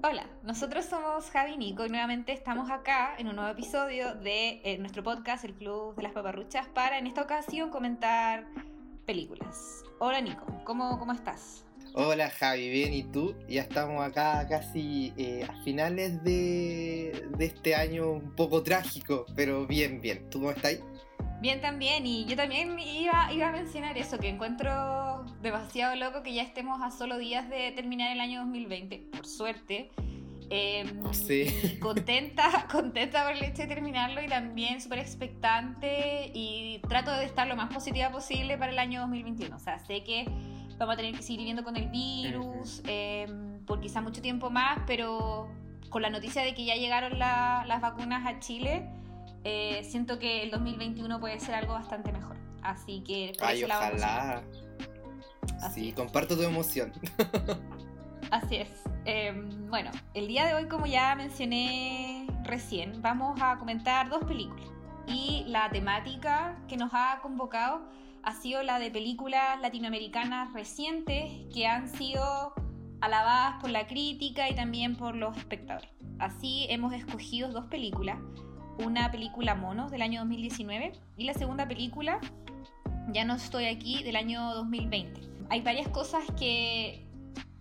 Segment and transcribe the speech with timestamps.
[0.00, 4.60] Hola, nosotros somos Javi y Nico y nuevamente estamos acá en un nuevo episodio de
[4.62, 8.46] eh, nuestro podcast, El Club de las Paparruchas, para en esta ocasión comentar
[9.06, 9.82] películas.
[9.98, 11.64] Hola Nico, ¿cómo, cómo estás?
[11.94, 13.34] Hola Javi, bien, ¿y tú?
[13.48, 19.66] Ya estamos acá casi eh, a finales de, de este año un poco trágico, pero
[19.66, 20.30] bien, bien.
[20.30, 20.78] ¿Tú cómo estás?
[21.40, 26.34] Bien también, y yo también iba, iba a mencionar eso, que encuentro demasiado loco que
[26.34, 29.90] ya estemos a solo días de terminar el año 2020, por suerte.
[30.50, 31.78] Em, sí.
[31.78, 37.46] contenta, contenta por el hecho de terminarlo y también súper expectante y trato de estar
[37.46, 39.54] lo más positiva posible para el año 2021.
[39.54, 40.24] O sea, sé que
[40.78, 44.80] vamos a tener que seguir viviendo con el virus em, por quizá mucho tiempo más,
[44.86, 45.50] pero
[45.90, 48.88] con la noticia de que ya llegaron las vacunas a Chile,
[49.44, 52.36] eh, siento que el 2021 puede ser algo bastante mejor.
[52.62, 54.42] Así que Ay, ojalá.
[55.72, 56.92] sí, comparto tu emoción.
[58.30, 58.68] Así es.
[59.04, 64.68] Em, bueno, el día de hoy, como ya mencioné recién, vamos a comentar dos películas.
[65.06, 67.88] Y la temática que nos ha convocado
[68.22, 72.52] ha sido la de películas latinoamericanas recientes que han sido
[73.00, 75.88] alabadas por la crítica y también por los espectadores.
[76.18, 78.18] Así hemos escogido dos películas
[78.84, 82.20] una película Monos del año 2019 y la segunda película
[83.12, 85.20] Ya no estoy aquí del año 2020.
[85.50, 87.06] Hay varias cosas que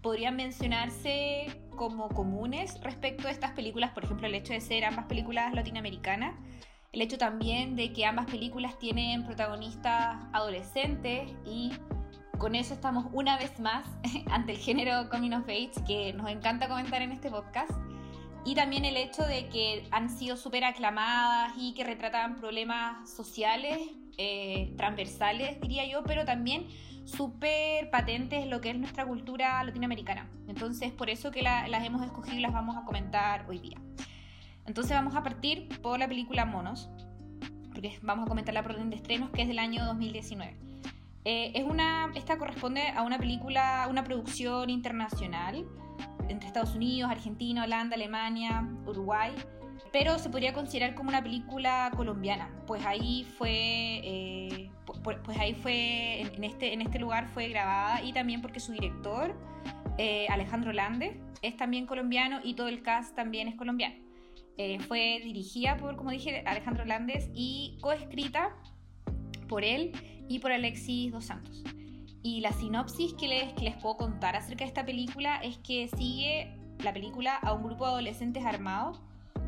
[0.02, 5.06] podrían mencionarse como comunes respecto a estas películas, por ejemplo el hecho de ser ambas
[5.06, 6.36] películas latinoamericanas,
[6.92, 11.72] el hecho también de que ambas películas tienen protagonistas adolescentes y
[12.38, 13.88] con eso estamos una vez más
[14.32, 17.72] ante el género Coming of Age que nos encanta comentar en este podcast
[18.48, 23.78] y también el hecho de que han sido súper aclamadas y que retratan problemas sociales,
[24.18, 26.66] eh, transversales, diría yo, pero también
[27.04, 30.30] súper patentes en lo que es nuestra cultura latinoamericana.
[30.48, 33.82] Entonces, por eso que las hemos escogido y las vamos a comentar hoy día.
[34.66, 36.90] Entonces, vamos a partir por la película Monos,
[37.74, 40.58] porque vamos a comentar la orden de estrenos, que es del año 2019.
[41.26, 45.66] Eh, es una, esta corresponde a una película, una producción internacional
[46.30, 49.34] entre Estados Unidos, Argentina, Holanda, Alemania, Uruguay,
[49.92, 53.52] pero se podría considerar como una película colombiana, pues ahí fue,
[54.04, 54.72] eh,
[55.04, 59.36] pues ahí fue, en este, en este lugar fue grabada y también porque su director,
[59.98, 63.96] eh, Alejandro Lande, es también colombiano y todo el cast también es colombiano.
[64.58, 68.56] Eh, fue dirigida por, como dije, Alejandro Landes y coescrita
[69.48, 69.92] por él
[70.28, 71.64] y por Alexis Dos Santos.
[72.28, 75.88] Y la sinopsis que les, que les puedo contar acerca de esta película es que
[75.88, 79.00] sigue la película a un grupo de adolescentes armados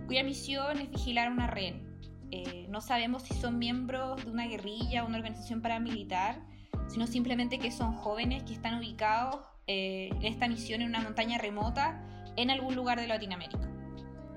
[0.08, 2.00] cuya misión es vigilar a una rehén.
[2.32, 6.42] Eh, no sabemos si son miembros de una guerrilla o una organización paramilitar,
[6.88, 11.38] sino simplemente que son jóvenes que están ubicados eh, en esta misión en una montaña
[11.38, 12.02] remota
[12.38, 13.70] en algún lugar de Latinoamérica.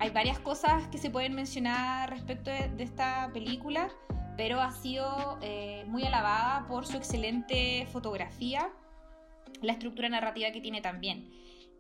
[0.01, 3.89] Hay varias cosas que se pueden mencionar respecto de esta película,
[4.37, 8.71] pero ha sido eh, muy alabada por su excelente fotografía,
[9.61, 11.31] la estructura narrativa que tiene también.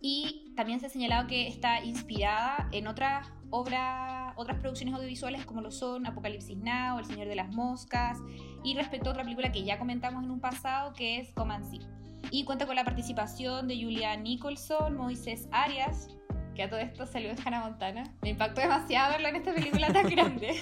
[0.00, 5.60] Y también se ha señalado que está inspirada en otras obras, otras producciones audiovisuales como
[5.60, 8.18] lo son Apocalipsis Now, El Señor de las Moscas,
[8.64, 11.80] y respecto a otra película que ya comentamos en un pasado que es Comancy.
[12.30, 16.08] Y cuenta con la participación de Julia Nicholson, Moisés Arias,
[16.54, 18.14] que a todo esto salió en Hannah Montana.
[18.22, 20.60] Me impactó demasiado verlo en esta película tan grande.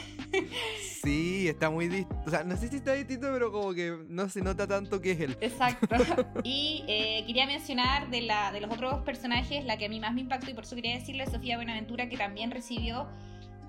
[1.02, 2.22] Sí, está muy distinto.
[2.26, 5.12] O sea, no sé si está distinto, pero como que no se nota tanto que
[5.12, 5.36] es él.
[5.40, 5.96] Exacto.
[6.44, 10.14] Y eh, quería mencionar de, la, de los otros personajes, la que a mí más
[10.14, 13.08] me impactó, y por eso quería decirle a Sofía Buenaventura, que también recibió,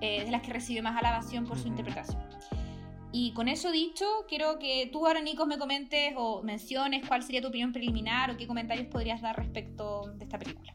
[0.00, 2.22] eh, de las que recibió más alabación por su interpretación.
[3.12, 7.42] Y con eso dicho, quiero que tú ahora, Nico, me comentes o menciones cuál sería
[7.42, 10.74] tu opinión preliminar o qué comentarios podrías dar respecto de esta película.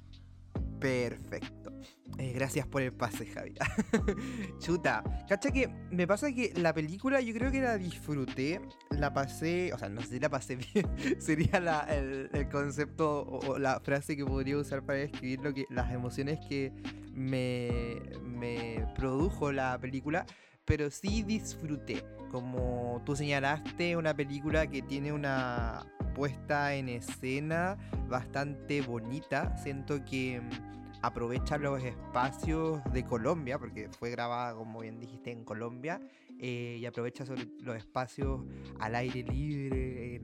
[0.79, 1.73] Perfecto.
[2.17, 3.53] Eh, gracias por el pase, Javi.
[4.59, 5.03] Chuta.
[5.27, 8.61] Cacha que me pasa que la película yo creo que la disfruté.
[8.91, 9.71] La pasé.
[9.73, 10.87] O sea, no sé si la pasé bien.
[11.19, 11.57] Sería
[11.89, 16.71] el, concepto o, la frase que podría usar para describir lo que, las emociones que
[17.13, 20.25] me, me produjo la película.
[20.65, 22.03] Pero sí disfruté.
[22.31, 25.85] Como tú señalaste, una película que tiene una
[26.17, 27.77] puesta en escena
[28.09, 29.55] bastante bonita.
[29.55, 35.45] Siento que mm, aprovecha los espacios de Colombia, porque fue grabada, como bien dijiste, en
[35.45, 36.01] Colombia,
[36.39, 37.23] eh, y aprovecha
[37.61, 38.41] los espacios
[38.79, 40.21] al aire libre,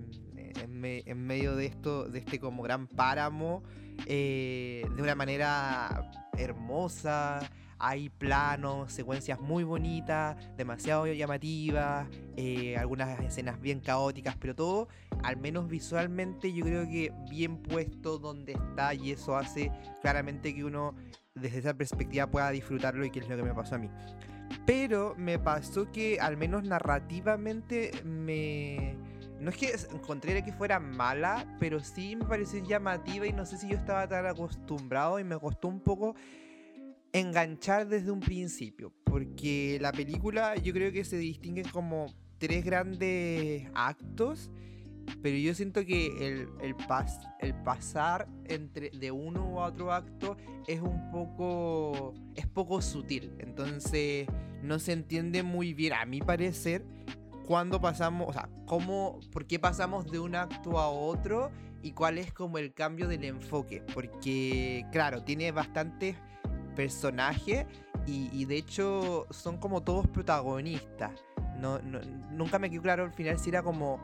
[0.55, 3.61] en, medio de esto, de este como gran páramo,
[4.07, 7.39] eh, de una manera hermosa
[7.83, 12.07] hay planos, secuencias muy bonitas, demasiado llamativas,
[12.37, 14.87] eh, algunas escenas bien caóticas, pero todo,
[15.21, 19.69] al menos visualmente, yo creo que bien puesto donde está y eso hace
[20.01, 20.95] claramente que uno
[21.35, 23.89] desde esa perspectiva pueda disfrutarlo y que es lo que me pasó a mí.
[24.65, 28.95] Pero me pasó que al menos narrativamente me...
[29.41, 33.57] No es que encontré que fuera mala, pero sí me pareció llamativa y no sé
[33.57, 36.15] si yo estaba tan acostumbrado y me costó un poco
[37.13, 38.93] enganchar desde un principio.
[39.05, 44.49] Porque la película yo creo que se distinguen como tres grandes actos
[45.21, 50.37] pero yo siento que el, el, pas, el pasar entre, de uno a otro acto
[50.67, 52.13] es un poco.
[52.35, 53.33] es poco sutil.
[53.39, 54.27] Entonces
[54.61, 56.85] no se entiende muy bien, a mi parecer,
[57.45, 58.29] cuando pasamos.
[58.29, 59.19] O sea, cómo.
[59.31, 61.51] por qué pasamos de un acto a otro
[61.81, 63.83] y cuál es como el cambio del enfoque.
[63.93, 66.15] Porque, claro, tiene bastantes
[66.75, 67.65] personajes
[68.05, 71.11] y, de hecho son como todos protagonistas.
[71.59, 71.79] No,
[72.31, 74.01] nunca me quedó claro al final si era como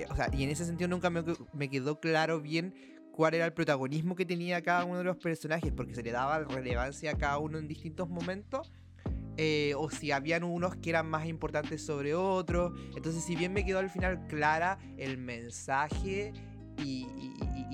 [0.00, 2.74] eh, o sea, y en ese sentido nunca me, quedó claro bien
[3.12, 6.38] cuál era el protagonismo que tenía cada uno de los personajes, porque se le daba
[6.44, 8.72] relevancia a cada uno en distintos momentos.
[9.36, 12.72] Eh, o si habían unos que eran más importantes sobre otros.
[12.94, 16.32] Entonces, si bien me quedó al final clara el mensaje
[16.84, 17.06] y,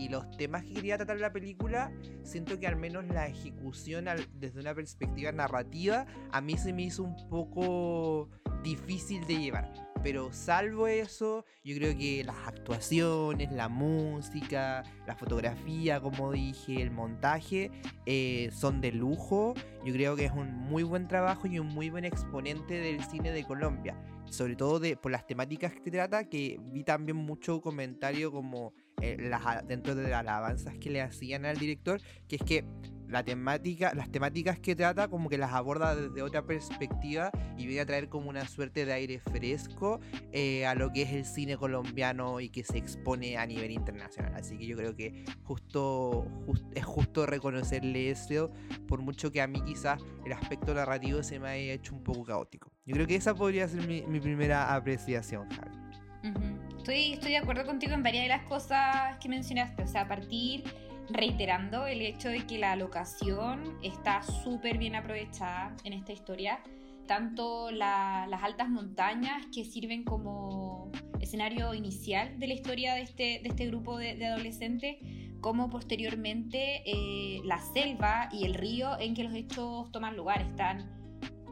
[0.08, 1.90] los temas que quería tratar la película,
[2.22, 4.04] siento que al menos la ejecución
[4.38, 8.30] desde una perspectiva narrativa a mí se me hizo un poco
[8.62, 9.72] difícil de llevar.
[10.02, 16.92] Pero salvo eso, yo creo que las actuaciones, la música, la fotografía, como dije, el
[16.92, 17.72] montaje,
[18.04, 19.54] eh, son de lujo.
[19.84, 23.32] Yo creo que es un muy buen trabajo y un muy buen exponente del cine
[23.32, 24.00] de Colombia.
[24.30, 29.16] Sobre todo de, por las temáticas que trata, que vi también mucho comentario como eh,
[29.18, 32.64] las, dentro de las alabanzas que le hacían al director, que es que
[33.08, 37.82] la temática, las temáticas que trata como que las aborda desde otra perspectiva y viene
[37.82, 40.00] a traer como una suerte de aire fresco
[40.32, 44.34] eh, a lo que es el cine colombiano y que se expone a nivel internacional.
[44.34, 46.26] Así que yo creo que justo,
[46.74, 48.50] es justo reconocerle eso,
[48.88, 52.24] por mucho que a mí quizás el aspecto narrativo se me haya hecho un poco
[52.24, 52.72] caótico.
[52.84, 56.65] Yo creo que esa podría ser mi, primera apreciación, Javi.
[56.86, 59.82] Estoy, estoy de acuerdo contigo en varias de las cosas que mencionaste.
[59.82, 60.62] O sea, a partir
[61.08, 66.60] reiterando el hecho de que la locación está súper bien aprovechada en esta historia.
[67.06, 73.48] Tanto las altas montañas que sirven como escenario inicial de la historia de este, de
[73.48, 74.96] este grupo de, adolescentes,
[75.40, 80.40] como posteriormente eh, la selva y el río en que los hechos toman lugar.
[80.40, 80.88] Están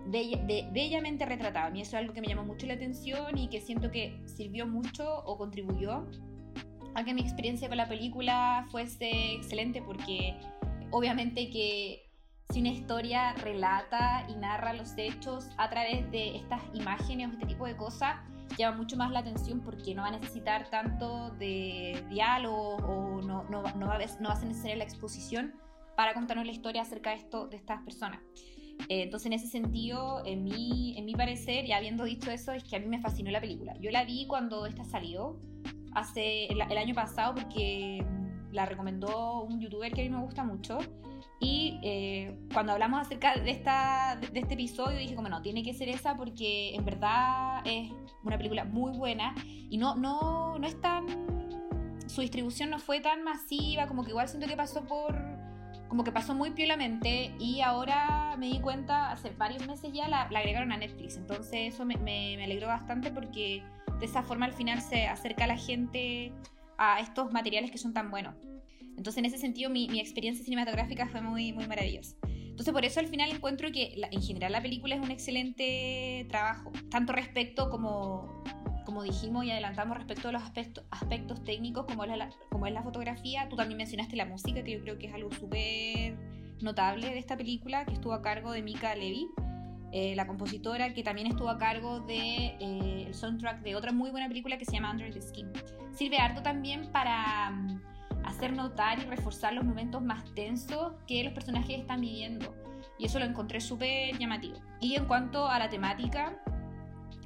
[0.07, 1.77] bellamente retratados.
[1.77, 4.67] Y eso es algo que me llamó mucho la atención y que siento que sirvió
[4.67, 6.07] mucho o contribuyó
[6.95, 10.37] a que mi experiencia con la película fuese excelente porque
[10.91, 12.09] obviamente que
[12.51, 17.47] si una historia relata y narra los hechos a través de estas imágenes o este
[17.47, 18.17] tipo de cosas,
[18.57, 23.45] llama mucho más la atención porque no va a necesitar tanto de diálogo o no,
[23.45, 25.55] no, no, va, a, no va a ser necesaria la exposición
[25.97, 28.21] para contarnos la historia acerca de, esto, de estas personas.
[28.89, 32.65] Eh, entonces, en ese sentido, en mi, en mi parecer, y habiendo dicho eso, es
[32.65, 33.75] que a mí me fascinó la película.
[33.81, 35.41] Yo la vi cuando esta salió,
[35.95, 38.05] hace el, año pasado porque
[38.53, 40.79] la recomendó un youtuber que a mí me gusta mucho.
[41.41, 45.75] Y eh, cuando hablamos acerca de, esta, de, este episodio dije como no, tiene que
[45.75, 47.91] ser esa porque en verdad es
[48.23, 51.07] una película muy buena y no, no, no es tan...
[52.07, 55.34] Su distribución no fue tan masiva, como que igual siento que pasó por...
[55.95, 60.23] Como que pasó muy piolamente y ahora me di cuenta, hace varios meses ya la,
[60.23, 61.17] agregaron a Netflix.
[61.17, 63.63] Entonces eso me, me, me alegró bastante porque
[64.01, 66.33] de esa forma al final se acerca la gente
[66.79, 68.35] a estos materiales que son tan buenos.
[68.97, 72.17] Entonces en ese sentido mi, experiencia cinematográfica fue muy, muy maravillosa.
[72.25, 76.73] Entonces por eso al final encuentro que en general la película es un excelente trabajo,
[76.91, 78.43] tanto respecto como,
[78.85, 82.83] como dijimos y adelantamos respecto a los aspectos, aspectos técnicos como la, como es la
[82.83, 83.49] fotografía.
[83.49, 86.17] Tú también mencionaste la música, que yo creo que es algo súper
[86.61, 89.29] notable de esta película, que estuvo a cargo de Mika Levy.
[89.93, 92.57] Eh, la compositora que también estuvo a cargo del de,
[93.07, 95.53] eh, soundtrack de otra muy buena película que se llama Under the Skin.
[95.93, 97.81] Sirve harto también para mm,
[98.25, 102.53] hacer notar y reforzar los momentos más tensos que los personajes están viviendo.
[102.99, 104.59] Y eso lo encontré súper llamativo.
[104.81, 106.43] Y en cuanto a la temática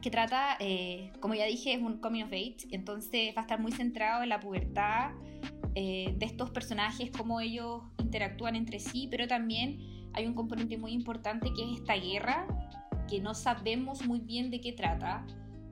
[0.00, 3.60] que trata, eh, como ya dije, es un coming of age, entonces va a estar
[3.60, 5.12] muy centrado en la pubertad
[5.74, 9.78] de estos personajes, cómo ellos interactúan entre sí, pero también
[10.12, 12.48] hay un componente muy importante que es esta guerra,
[13.08, 15.24] que no sabemos muy bien de qué trata.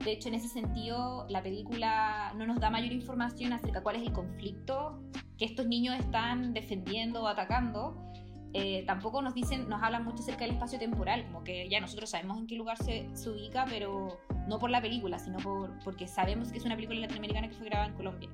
[0.03, 4.03] De hecho, en ese sentido, la película no nos da mayor información acerca cuál es
[4.03, 5.01] el conflicto
[5.37, 8.11] que estos niños están defendiendo o atacando,
[8.53, 12.09] eh, tampoco nos dicen, nos hablan mucho acerca del espacio temporal, como que ya nosotros
[12.09, 16.51] sabemos en qué lugar se, ubica, pero no por la película, sino por, porque sabemos
[16.51, 18.29] que es una película latinoamericana que fue grabada en Colombia.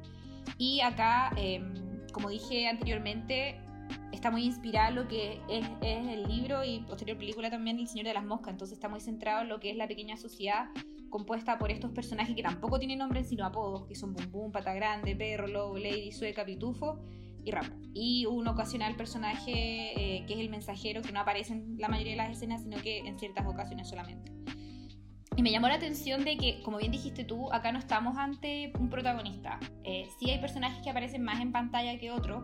[0.57, 1.73] Y acá, em,
[2.11, 3.59] como dije anteriormente,
[4.11, 8.05] está muy inspirada lo que es, es, el libro y posterior película también El Señor
[8.05, 10.69] de las Moscas, entonces está muy centrado en lo que es la pequeña sociedad
[11.09, 14.73] compuesta por estos personajes que tampoco tienen nombres sino apodos, que son Bum Bum, Pata
[14.73, 16.99] Grande, Perro, Lobo, Lady, Sueca, Pitufo
[17.45, 17.51] y.
[17.93, 22.13] Y un ocasional personaje eh, que es el mensajero, que no aparece en la mayoría
[22.13, 24.31] de las escenas, sino que en ciertas ocasiones solamente.
[25.35, 28.71] Y me llamó la atención de que, como bien dijiste tú, acá no estamos ante
[28.79, 29.59] un protagonista.
[29.83, 32.43] Eh, sí hay personajes que aparecen más en pantalla que otros,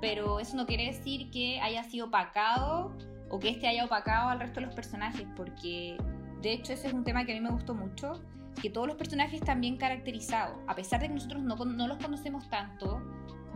[0.00, 2.96] pero eso no quiere decir que haya sido opacado
[3.30, 5.96] o que este haya opacado al resto de los personajes, porque
[6.42, 8.20] de hecho ese es un tema que a mí me gustó mucho,
[8.60, 11.98] que todos los personajes están bien caracterizados, a pesar de que nosotros no, no los
[11.98, 13.00] conocemos tanto,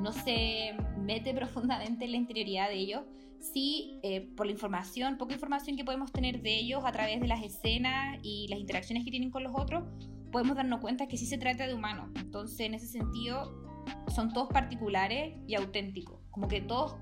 [0.01, 3.03] no se mete profundamente en la interioridad de ellos,
[3.41, 7.29] sí eh, por la información, poca información que podemos tener de ellos a través de
[7.29, 9.85] las escenas y las interacciones que tienen con los otros,
[10.33, 12.11] podemos darnos cuenta que sí se trata de humanos.
[12.17, 13.65] Entonces, en ese sentido,
[14.15, 16.21] son todos particulares y auténticos.
[16.31, 16.97] Como que todos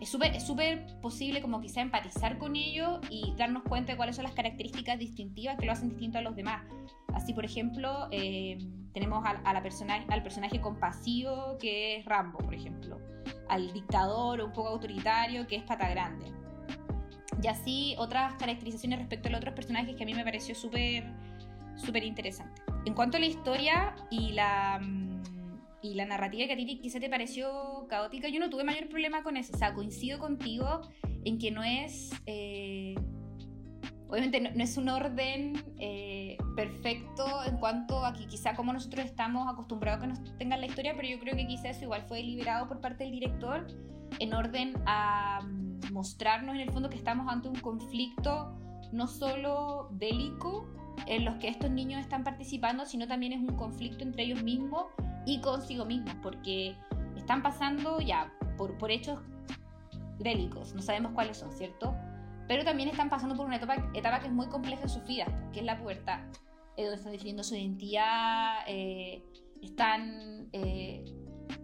[0.00, 4.16] es súper es super posible como quizá empatizar con ellos y darnos cuenta de cuáles
[4.16, 6.62] son las características distintivas que lo hacen distinto a los demás.
[7.14, 8.58] Así, por ejemplo, eh,
[8.92, 12.98] tenemos a, la persona, al personaje compasivo que es Rambo, por ejemplo,
[13.48, 16.32] al dictador un poco autoritario que es Pata Grande.
[17.42, 21.04] Y así otras caracterizaciones respecto a los otros personajes que a mí me pareció súper
[21.76, 22.60] súper interesante.
[22.84, 25.22] En cuanto a la historia y la mm,
[25.82, 29.22] y la narrativa que a ti quizá te pareció caótica, yo no tuve mayor problema
[29.22, 29.52] con eso.
[29.54, 30.82] O sea, coincido contigo
[31.24, 32.10] en que no es.
[32.26, 32.94] Eh,
[34.08, 39.46] obviamente no, es un orden eh, perfecto en cuanto a que quizá como nosotros estamos
[39.52, 42.18] acostumbrados a que nos tengan la historia, pero yo creo que quizá eso igual fue
[42.18, 43.66] deliberado por parte del director
[44.18, 48.56] en orden a mm, mostrarnos en el fondo que estamos ante un conflicto
[48.92, 50.66] no solo bélico
[51.06, 54.86] en los que estos niños están participando, sino también es un conflicto entre ellos mismos
[55.26, 56.76] y consigo mismos, porque
[57.16, 59.18] están pasando ya por, por hechos
[60.18, 61.94] bélicos, no sabemos cuáles son, ¿cierto?
[62.48, 65.28] Pero también están pasando por una etapa, etapa que es muy compleja en sus vidas,
[65.52, 66.26] que es la puerta,
[66.76, 69.22] eh, donde están definiendo su identidad, eh,
[69.62, 71.04] están eh,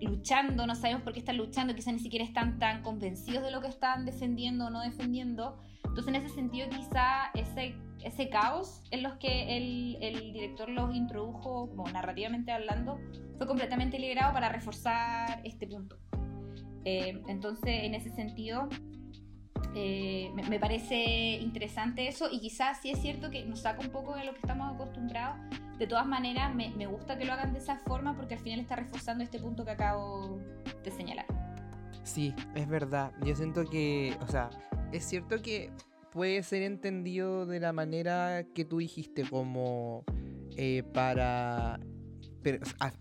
[0.01, 3.61] luchando, no sabemos por qué están luchando, quizás ni siquiera están tan convencidos de lo
[3.61, 5.59] que están defendiendo o no defendiendo.
[5.85, 10.95] Entonces, en ese sentido, quizá ese ese caos en los que el, el, director los
[10.95, 13.01] introdujo, como narrativamente hablando,
[13.39, 15.97] fue completamente liberado para reforzar este punto.
[16.85, 18.69] Eh, entonces, en ese sentido,
[19.75, 24.15] eh, me, parece interesante eso y quizás sí es cierto que nos saca un poco
[24.15, 25.37] de lo que estamos acostumbrados.
[25.79, 28.61] De todas maneras, me, me gusta que lo hagan de esa forma porque al final
[28.61, 30.39] está reforzando este punto que acabo
[30.85, 31.27] de señalar.
[32.05, 33.13] Sí, es verdad.
[33.25, 34.51] Yo siento que, o sea,
[34.93, 35.73] es cierto que
[36.13, 40.05] puede ser entendido de la manera que tú dijiste, como
[40.57, 41.81] eh, para.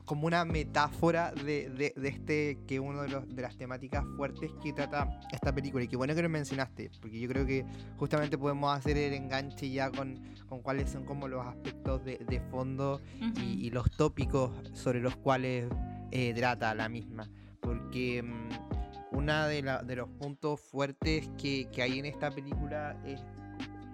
[0.06, 5.20] Como una metáfora de, este, que uno de, los, de las temáticas fuertes que trata
[5.32, 5.84] esta película.
[5.84, 7.66] Y qué bueno que lo mencionaste, porque yo creo que
[7.98, 13.02] justamente podemos hacer el enganche ya con, con cuáles son como los aspectos de, fondo
[13.42, 15.66] y, los tópicos sobre los cuales
[16.12, 17.30] eh, trata la misma.
[17.62, 18.22] Porque.
[18.24, 18.74] Mm,
[19.14, 23.22] uno de, de, los puntos fuertes que, hay en esta película es,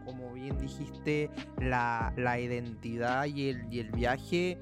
[0.06, 1.30] como bien dijiste,
[1.60, 4.58] la, identidad y el, y el viaje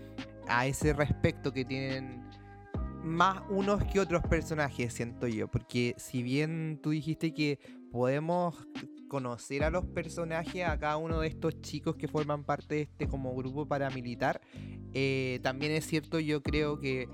[0.50, 2.28] a ese respecto que tienen
[3.04, 5.48] más unos que otros personajes, siento yo.
[5.48, 7.60] Porque si bien tú dijiste que
[7.92, 8.68] podemos
[9.08, 13.08] conocer a los personajes, a cada uno de estos chicos que forman parte de este
[13.08, 14.42] como grupo paramilitar,
[14.94, 17.08] eh, también es cierto, yo creo que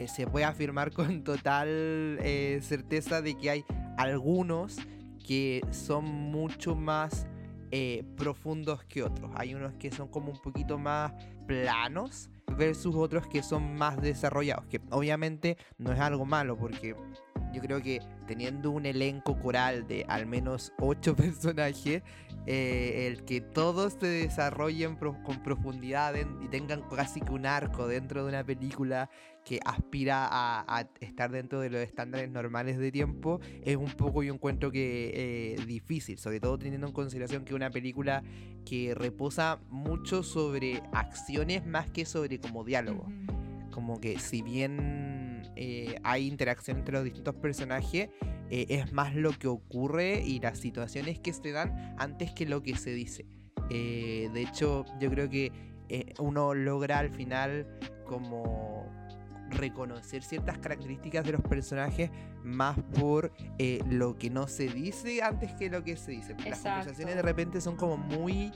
[0.00, 3.64] eh, se puede afirmar con total eh, certeza de que hay
[3.96, 4.76] algunos
[5.24, 7.26] que son mucho más
[8.16, 9.30] profundos que otros.
[9.34, 11.12] Hay unos que son como un poquito más
[11.46, 14.66] planos versus otros que son más desarrollados.
[14.66, 16.94] Que obviamente no es algo malo porque
[17.52, 22.02] yo creo que teniendo un elenco coral de al menos 8 personajes,
[22.46, 28.22] eh, el que todos se desarrollen con profundidad y tengan casi que un arco dentro
[28.22, 29.10] de una película
[29.48, 34.34] que aspira a, estar dentro de los estándares normales de tiempo, es un poco yo
[34.34, 38.22] encuentro que eh, difícil, sobre todo teniendo en consideración que una película
[38.66, 43.06] que reposa mucho sobre acciones más que sobre como diálogo.
[43.70, 48.10] Como que si bien eh, hay interacción entre los distintos personajes,
[48.50, 52.62] eh, es más lo que ocurre y las situaciones que se dan antes que lo
[52.62, 53.26] que se dice.
[53.70, 55.52] Eh, de hecho, yo creo que
[56.18, 57.66] uno logra al final
[58.04, 58.67] como
[59.50, 62.10] reconocer ciertas características de los personajes
[62.42, 66.34] más por eh, lo que no se dice antes que lo que se dice.
[66.44, 68.52] Las conversaciones de repente son como muy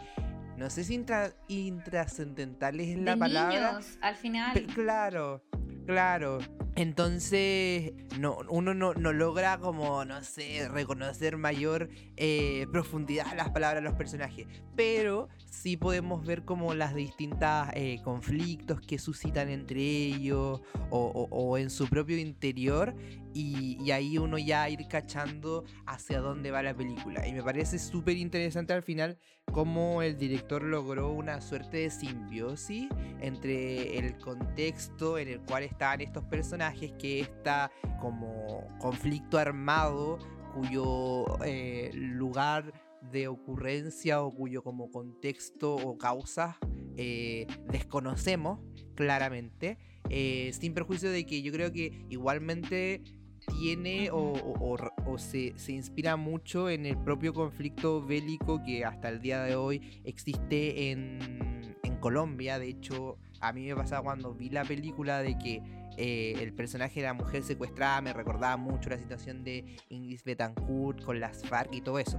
[0.57, 1.05] no sé si
[1.49, 3.81] intrascendentales es la palabra.
[4.01, 4.67] al final.
[4.75, 5.43] claro,
[5.87, 6.39] claro.
[6.75, 13.83] Entonces, no, uno no, logra como, no sé, reconocer mayor eh, profundidad a las palabras
[13.83, 14.47] de los personajes.
[14.75, 21.69] Pero sí podemos ver como las distintas eh, conflictos que suscitan entre ellos o, en
[21.69, 22.95] su propio interior.
[23.35, 27.27] Y, ahí uno ya ir cachando hacia dónde va la película.
[27.27, 29.19] Y me parece súper interesante al final
[29.53, 32.89] cómo el director logró una suerte de simbiosis
[33.21, 37.71] entre el contexto en el cual estaban estos personajes, que está
[38.01, 40.19] como conflicto armado
[40.55, 42.73] cuyo eh, lugar
[43.11, 46.57] de ocurrencia o cuyo como contexto o causas
[46.97, 48.61] eh, desconocemos
[48.95, 49.79] claramente,
[50.11, 53.03] eh, sin perjuicio de que yo creo que igualmente
[53.47, 59.57] tiene o, se, inspira mucho en el propio conflicto bélico que hasta el día de
[59.57, 62.59] hoy existe en, en Colombia.
[62.59, 65.63] De hecho, a mí me pasaba cuando vi la película de que
[65.97, 71.05] eh, el personaje de la mujer secuestrada me recordaba mucho la situación de Ingrid Betancourt
[71.05, 72.19] con las FARC y todo eso.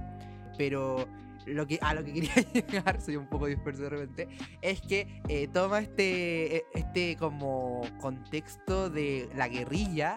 [0.56, 1.08] Pero
[1.46, 4.28] lo que, a lo que quería llegar, soy un poco disperso de repente,
[4.62, 10.16] es que eh, toma este, e, este como contexto de la guerrilla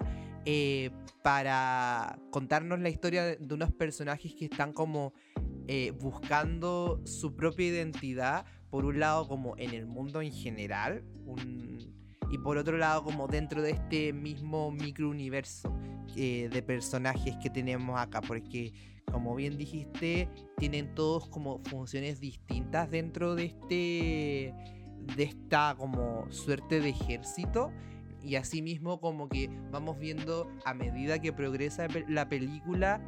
[0.50, 5.14] eh, para contarnos la historia de, unos personajes que están como
[6.00, 11.04] buscando su propia identidad, por un lado como en el mundo en general,
[12.30, 15.74] y por otro lado como dentro de este mismo microuniverso
[16.16, 18.74] eh, de personajes que tenemos acá, porque
[19.12, 24.54] como bien dijiste, tienen todos como funciones distintas dentro de este
[25.16, 27.72] de esta como suerte de ejército
[28.28, 33.02] y asimismo como que vamos viendo a medida que progresa la película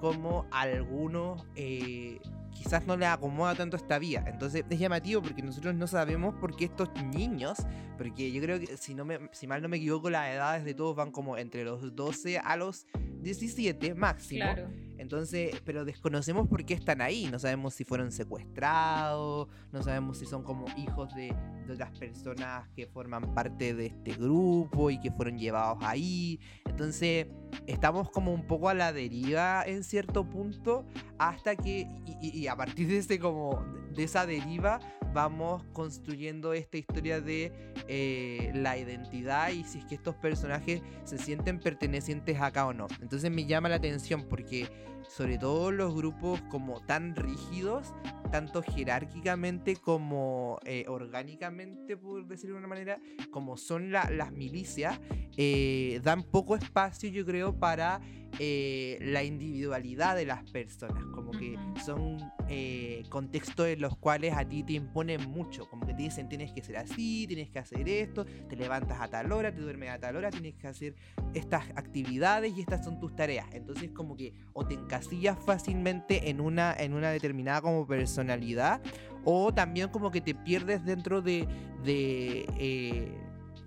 [0.00, 4.24] como algunos eh, quizás no le acomoda tanto esta vía.
[4.26, 7.58] Entonces es llamativo porque nosotros no sabemos por qué estos niños,
[7.96, 10.74] porque yo creo que si, no me, si mal no me equivoco, las edades de
[10.74, 12.86] todos van como entre los 12 a los
[13.22, 14.42] 17 máximo.
[14.42, 14.68] Claro.
[14.98, 17.28] Entonces, pero desconocemos por qué están ahí.
[17.30, 21.34] No sabemos si fueron secuestrados, no sabemos si son como hijos de,
[21.66, 26.40] de otras personas que forman parte de este grupo y que fueron llevados ahí.
[26.64, 27.26] Entonces,
[27.66, 30.84] estamos como un poco a la deriva en cierto punto
[31.18, 31.86] hasta que,
[32.20, 34.80] y, a partir de ese como, de esa deriva,
[35.14, 37.52] vamos construyendo esta historia de
[37.88, 42.86] eh, la identidad y si es que estos personajes se sienten pertenecientes acá o no.
[43.00, 44.68] Entonces me llama la atención porque
[45.08, 47.94] sobre todo los grupos como tan rígidos,
[48.30, 55.00] tanto jerárquicamente como eh, orgánicamente, por decirlo de una manera, como son las milicias,
[55.36, 58.00] eh, dan poco espacio, yo creo, para
[58.38, 64.46] eh, la individualidad de las personas, como que son eh, contextos en los cuales a
[64.46, 67.88] ti te imponen mucho, como que te dicen tienes que ser así, tienes que hacer
[67.88, 70.94] esto, te levantas a tal hora, te duermes a tal hora, tienes que hacer
[71.32, 73.46] estas actividades y estas son tus tareas.
[73.52, 78.80] Entonces como que o te encasillas fácilmente en una, en una determinada como personalidad
[79.24, 81.46] o también como que te pierdes dentro de,
[81.84, 83.12] de eh,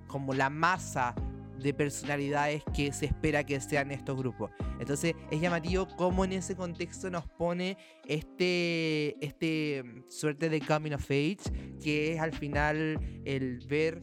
[0.07, 1.13] como la masa
[1.59, 4.51] de personalidades que se espera que sean estos grupos.
[4.79, 10.93] Entonces es llamativo cómo en ese contexto nos pone este, este mm, suerte de coming
[10.93, 13.99] of age, que es al final el ver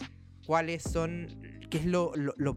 [0.47, 1.29] cuáles son,
[1.71, 2.13] qué es lo,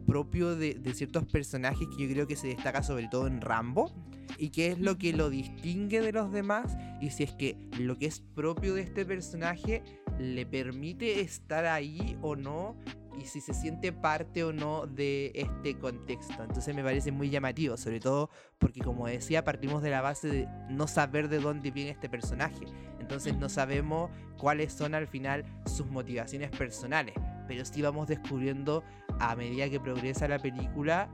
[0.06, 3.92] propio de, de, ciertos personajes que yo creo que se destaca sobre todo en Rambo.
[4.38, 6.78] Y qué es lo que lo distingue de los demás.
[7.02, 9.84] Y si es que lo que es propio de este personaje
[10.20, 12.76] le permite estar ahí o no
[13.20, 16.42] y si se siente parte o no de este contexto.
[16.42, 20.48] Entonces me parece muy llamativo, sobre todo porque como decía, partimos de la base de
[20.70, 22.66] no saber de dónde viene este personaje.
[23.00, 27.16] Entonces no sabemos cuáles son al final sus motivaciones personales,
[27.50, 28.84] pero sí vamos descubriendo
[29.20, 31.10] a medida que progresa la película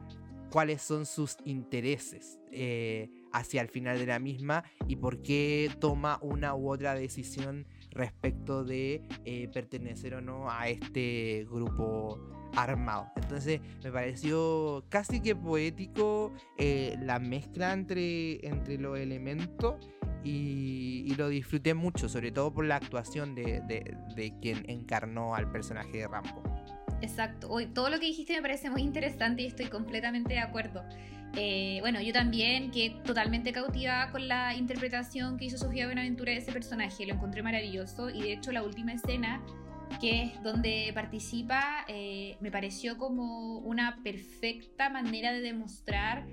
[0.52, 6.19] cuáles son sus intereses eh, hacia el final de la misma y por qué toma
[6.21, 12.19] una u otra decisión respecto de eh, pertenecer o no a este grupo
[12.58, 13.08] armado.
[13.15, 19.76] Entonces me pareció casi que poético eh, la mezcla entre, entre los elementos
[20.25, 25.99] y, lo disfruté mucho, sobre todo por la actuación de, de, quien encarnó al personaje
[25.99, 26.43] de Rambo.
[27.01, 30.83] Exacto, Hoy, todo lo que dijiste me parece muy interesante y estoy completamente de acuerdo.
[31.38, 36.39] Eh, bueno, yo también quedé totalmente cautivada con la interpretación que hizo Sofía Buenaventura de
[36.39, 39.41] ese personaje, lo encontré maravilloso y de hecho la última escena
[39.99, 46.25] que es donde participa, eh, me pareció como una perfecta manera de demostrar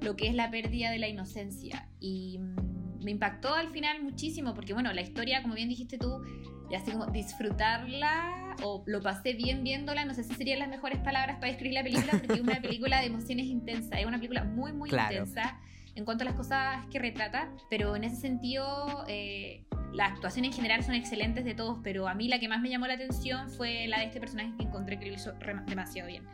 [0.00, 1.88] lo que es la pérdida de la inocencia.
[2.00, 2.69] Y mm,
[3.02, 6.22] me impactó al final muchísimo, porque bueno, la historia, como bien dijiste tú,
[6.70, 10.98] y así como disfrutarla o lo pasé bien viéndola, no sé si serían las mejores
[11.00, 14.44] palabras para describir la película, porque es una película de emociones intensas, es una película
[14.44, 15.58] muy, muy intensa
[15.96, 20.56] en cuanto a las cosas que retrata, pero en ese sentido eh, las actuaciones en
[20.56, 23.50] general son excelentes de todos, pero a mí la que más me llamó la atención
[23.50, 25.32] fue la de este personaje que encontré que lo hizo
[25.66, 26.24] demasiado bien.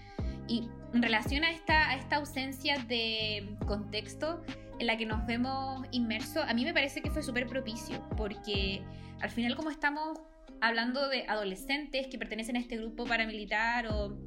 [0.49, 4.43] Y en relación a esta, a esta ausencia de contexto
[4.79, 8.83] en la que nos vemos inmersos, a mí me parece que fue súper propicio, porque
[9.21, 10.19] al final como estamos
[10.61, 14.19] hablando de adolescentes que pertenecen a este grupo paramilitar o,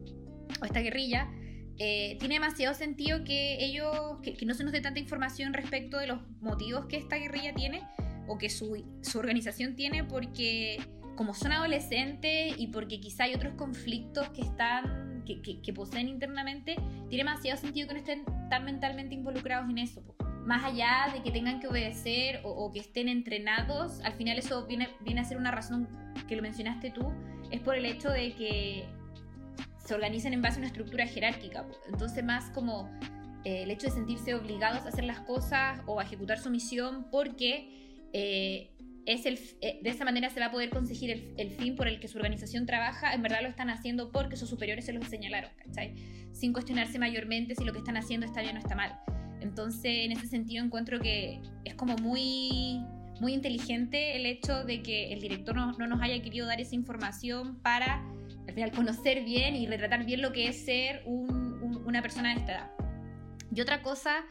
[0.61, 1.29] o esta guerrilla,
[1.81, 6.07] eh, tiene demasiado sentido que ellos, que, no se nos dé tanta información respecto de
[6.07, 7.81] los motivos que esta guerrilla tiene
[8.27, 10.77] o que su, su organización tiene, porque
[11.15, 16.75] como son adolescentes y porque quizá hay otros conflictos que están, que, que, poseen internamente,
[17.07, 20.03] tiene demasiado sentido que no estén tan mentalmente involucrados en eso.
[20.49, 24.65] Más allá de que tengan que obedecer o, o, que estén entrenados, al final eso
[24.65, 25.87] viene, viene a ser una razón
[26.27, 27.13] que lo mencionaste tú,
[27.51, 28.85] es por el hecho de que
[29.77, 31.67] se organizan en base a una estructura jerárquica.
[31.87, 32.89] Entonces, más como
[33.45, 37.11] eh, el hecho de sentirse obligados a hacer las cosas o a ejecutar su misión
[37.11, 38.71] porque eh,
[39.05, 41.99] es el, eh, de esa manera se va a poder conseguir el, fin por el
[41.99, 45.51] que su organización trabaja, en verdad lo están haciendo porque sus superiores se los señalaron,
[45.63, 45.93] ¿cachai?
[46.31, 48.99] Sin cuestionarse mayormente si lo que están haciendo está bien o está mal.
[49.41, 52.83] Entonces, en ese sentido, encuentro que es como muy,
[53.19, 56.75] muy inteligente el hecho de que el director no, no nos haya querido dar esa
[56.75, 58.03] información para
[58.49, 62.51] al final conocer bien y retratar bien lo que es ser una persona de esta
[62.51, 62.71] edad.
[63.53, 64.25] Y otra cosa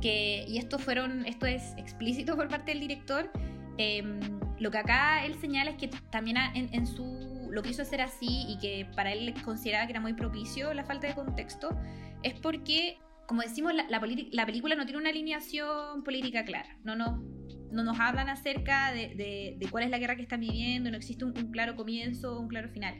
[0.00, 3.30] que, y esto fueron, esto es explícito por parte del director,
[3.78, 4.20] em,
[4.58, 8.58] lo que acá él señala es que también en, su, lo quiso hacer así y
[8.58, 11.76] que para él consideraba que era muy propicio la falta de contexto,
[12.22, 14.00] es porque, como decimos, la, la,
[14.46, 17.22] película no tiene una alineación política clara, no, no,
[17.70, 19.14] no nos hablan acerca de,
[19.58, 22.48] de, cuál es la guerra que están viviendo, no existe un, un claro comienzo, un
[22.48, 22.94] claro final.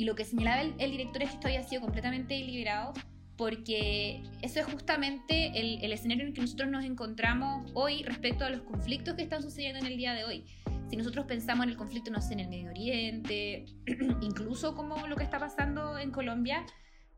[0.00, 2.94] Y lo que señalaba el, director es que esto había sido completamente deliberado
[3.36, 8.50] porque eso es justamente el, escenario en el que nosotros nos encontramos hoy respecto a
[8.50, 10.44] los conflictos que están sucediendo en el día de hoy.
[10.88, 13.66] Si nosotros pensamos en el conflicto, no sé, en el Medio Oriente,
[14.22, 16.64] incluso como lo que está pasando en Colombia,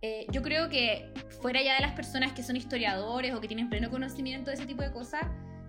[0.03, 3.69] eh, yo creo que fuera ya de las personas que son historiadores o que tienen
[3.69, 5.23] pleno conocimiento de ese tipo de cosas,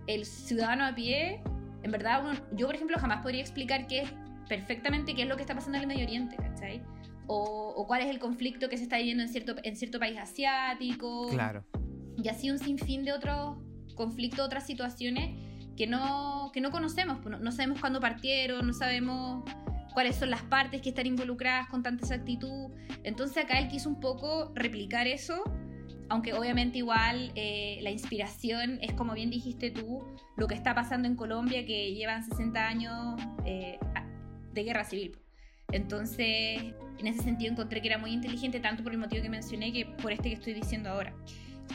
[0.07, 1.41] el ciudadano a pie,
[1.83, 4.09] en verdad, yo por ejemplo jamás podría explicar qué es
[4.49, 6.81] perfectamente qué es lo que está pasando en el Medio Oriente, ¿cachai?
[7.27, 11.29] o, cuál es el conflicto que se está viviendo en cierto, en cierto país asiático.
[11.29, 11.63] Claro.
[12.17, 13.57] Y así un sinfín de otros
[13.95, 15.35] conflictos, otras situaciones
[15.75, 17.19] que no, que no conocemos.
[17.21, 19.43] Pues no, sabemos cuándo partieron, no sabemos
[19.93, 22.71] cuáles son las partes que están involucradas con tanta exactitud.
[23.03, 25.43] Entonces acá él quiso un poco replicar eso,
[26.09, 30.03] aunque obviamente igual eh, la inspiración es como bien dijiste tú,
[30.37, 33.79] lo que está pasando en Colombia, que llevan 60 años eh,
[34.53, 35.17] de guerra civil.
[35.71, 39.73] Entonces, en ese sentido encontré que era muy inteligente, tanto por el motivo que mencioné
[39.73, 41.13] que por este que estoy diciendo ahora.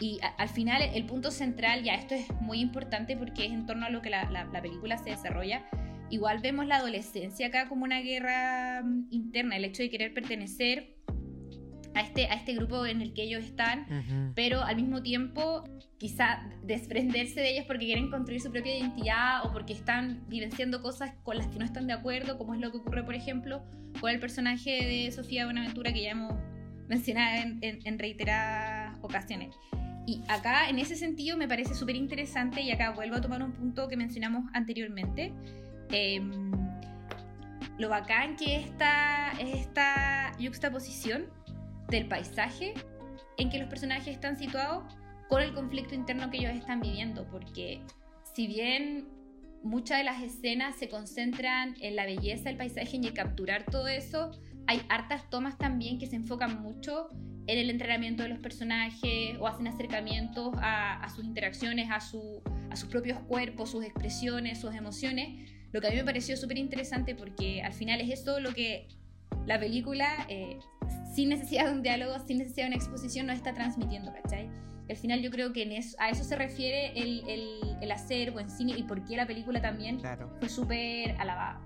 [0.00, 3.87] Y al final, el punto central, ya esto es muy importante porque es en torno
[3.87, 5.68] a lo que la, la, película se desarrolla.
[6.11, 10.97] Igual vemos la adolescencia acá como una guerra mm, interna, el hecho de querer pertenecer
[11.94, 15.64] a este, a este grupo en el que ellos están, pero al mismo tiempo
[15.99, 21.12] quizá desprenderse de ellos porque quieren construir su propia identidad o porque están vivenciando cosas
[21.25, 23.64] con las que no están de acuerdo, como es lo que ocurre, por ejemplo,
[24.01, 26.35] con el personaje de Sofía Buenaventura que ya hemos
[26.88, 29.55] mencionado en, reiteradas ocasiones.
[30.07, 33.53] Y acá, en ese sentido, me parece súper interesante, y acá vuelvo a tomar un
[33.53, 35.35] punto que mencionamos anteriormente.
[35.90, 36.51] Em,
[37.79, 41.27] lo bacán que esta, esta juxtaposición
[41.88, 42.74] del paisaje
[43.38, 44.85] en que los personajes están situados
[45.29, 47.81] con el conflicto interno que ellos están viviendo, porque
[48.35, 49.09] si bien
[49.62, 53.88] muchas de las escenas se concentran en la belleza del paisaje y en capturar todo
[53.88, 54.31] eso,
[54.66, 57.09] hay hartas tomas también que se enfocan mucho
[57.46, 62.77] en el entrenamiento de los personajes o hacen acercamientos a, sus interacciones, a, su, a
[62.77, 67.14] sus propios cuerpos, sus expresiones, sus emociones, lo que a mí me pareció súper interesante
[67.14, 68.88] porque al final es eso lo que
[69.46, 70.59] la película, eh,
[71.14, 74.48] sin necesidad de un diálogo, sin necesidad de una exposición, nos está transmitiendo, ¿cachai?
[74.88, 77.22] Al final yo creo que en a eso se refiere el,
[77.81, 80.00] el, hacer buen cine y por qué la película también
[80.38, 81.61] fue súper alabada.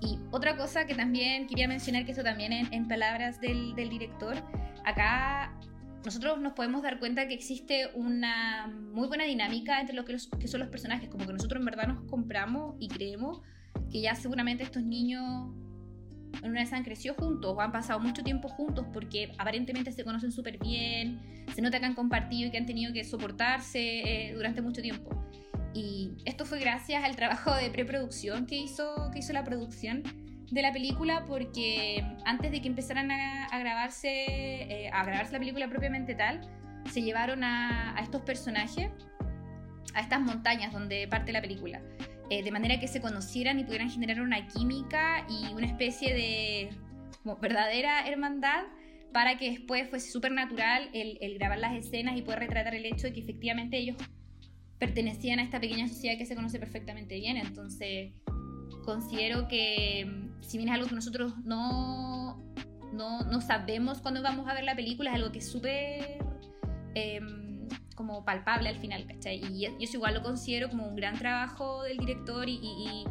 [0.00, 4.36] Y otra cosa que también quería mencionar, que eso también en, palabras del, del, director,
[4.84, 5.52] acá
[6.04, 10.48] nosotros nos podemos dar cuenta que existe una muy buena dinámica entre lo que, que
[10.48, 13.40] son los personajes, como que nosotros en verdad nos compramos y creemos
[13.90, 15.50] que ya seguramente estos niños
[16.42, 20.32] en una de creció juntos o han pasado mucho tiempo juntos porque aparentemente se conocen
[20.32, 21.20] súper bien,
[21.54, 25.24] se nota que han compartido y que han tenido que soportarse eh, durante mucho tiempo.
[25.72, 30.02] Y esto fue gracias al trabajo de preproducción que hizo, que hizo la producción
[30.50, 35.68] de la película porque antes de que empezaran a, grabarse, eh, a grabarse la película
[35.68, 36.40] propiamente tal,
[36.90, 38.90] se llevaron a, a estos personajes
[39.94, 41.80] a estas montañas donde parte la película.
[42.30, 46.70] Eh, de manera que se conocieran y pudieran generar una química y una especie de
[47.40, 48.64] verdadera hermandad
[49.12, 53.06] para que después fuese súper natural el, grabar las escenas y poder retratar el hecho
[53.06, 53.96] de que efectivamente ellos
[54.78, 57.36] pertenecían a esta pequeña sociedad que se conoce perfectamente bien.
[57.36, 58.12] Entonces,
[58.84, 62.42] considero que si bien es algo que nosotros no,
[62.92, 66.18] no, no sabemos cuando vamos a ver la película, es algo que es súper...
[66.94, 67.44] Em,
[67.94, 69.40] como palpable al final, ¿cachai?
[69.50, 73.04] Y, yo eso igual lo considero como un gran trabajo del director y, y,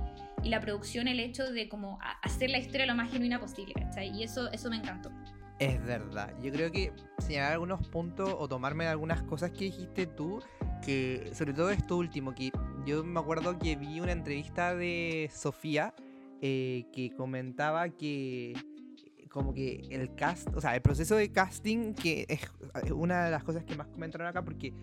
[0.49, 4.09] la producción, el hecho de como hacer la historia lo más genuina posible, ¿cachai?
[4.09, 5.09] Y eso, eso me encantó.
[5.57, 10.43] Es verdad, yo creo que señalar algunos puntos o tomarme algunas cosas que dijiste tú,
[10.83, 12.51] que sobre todo esto último, que
[12.85, 15.93] yo me acuerdo que vi una entrevista de Sofía
[16.45, 18.53] eh, que comentaba que
[19.29, 23.45] como que el cast, o sea, el proceso de casting, que es una de las
[23.45, 24.73] cosas que más comentaron acá, porque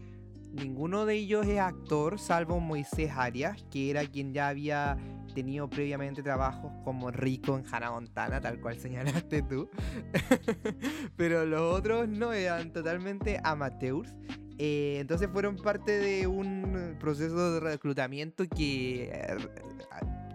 [0.54, 4.96] ninguno de ellos es actor, salvo Moisés Arias, que era quien ya había
[5.34, 9.68] tenido previamente trabajos como Rico en Hannah Montana, tal cual señalaste tú.
[11.16, 14.16] Pero los otros no eran totalmente amateurs.
[14.56, 19.36] Eh, entonces fueron parte de un proceso de reclutamiento que eh,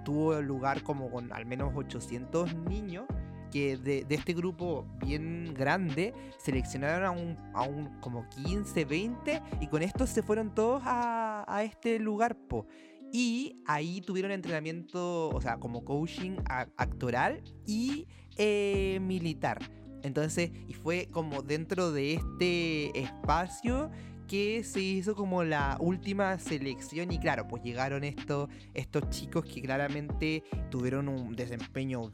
[0.05, 3.05] tuvo lugar como con al menos 800 niños
[3.51, 9.67] que de, este grupo bien grande seleccionaron a un, a un como 15, 20 y
[9.67, 12.65] con estos se fueron todos a, a este lugar, po.
[13.11, 16.37] Y ahí tuvieron entrenamiento, o sea, como coaching
[16.75, 19.59] actoral y eh, militar.
[20.03, 23.89] Entonces, y fue como dentro de este espacio
[24.27, 29.61] que se hizo como la última selección y claro, pues llegaron estos, estos chicos que
[29.61, 32.11] claramente tuvieron un desempeño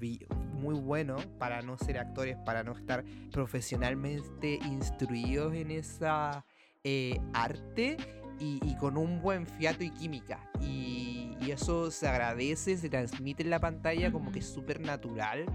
[0.53, 6.45] muy bueno para no ser actores, para no estar profesionalmente instruidos en esa
[6.83, 7.97] eh, arte
[8.39, 10.49] y, con un buen fiato y química.
[10.61, 15.45] Y, eso se agradece, se transmite en la pantalla como que es súper natural.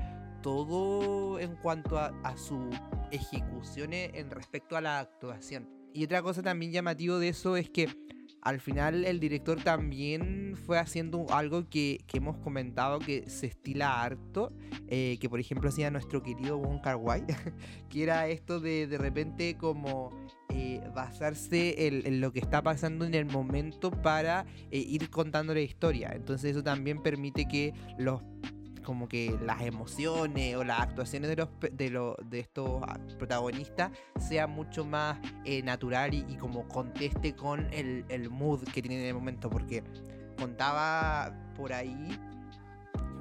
[0.43, 2.69] Todo en cuanto a, a su
[3.11, 5.76] ejecuciones en respecto a la actuación.
[5.97, 7.89] Y otra cosa también llamativo de eso es que
[8.43, 14.53] al final el director también fue haciendo algo que, hemos comentado que se estila harto,
[14.89, 17.25] eh, que por ejemplo hacía nuestro querido Wong Kar Wai,
[17.89, 20.11] que era esto de de repente como
[20.51, 25.61] eh, basarse en, lo que está pasando en el momento para eh, ir contando la
[25.61, 26.13] historia.
[26.15, 28.21] Entonces eso también permite que los
[28.87, 34.47] como que las emociones o las actuaciones de, los, de, de estos ah, protagonistas sea
[34.47, 39.15] mucho más eh, natural y, como conteste con el, el mood que tienen en el
[39.15, 39.51] momento.
[39.51, 39.83] Porque
[40.39, 42.17] contaba por ahí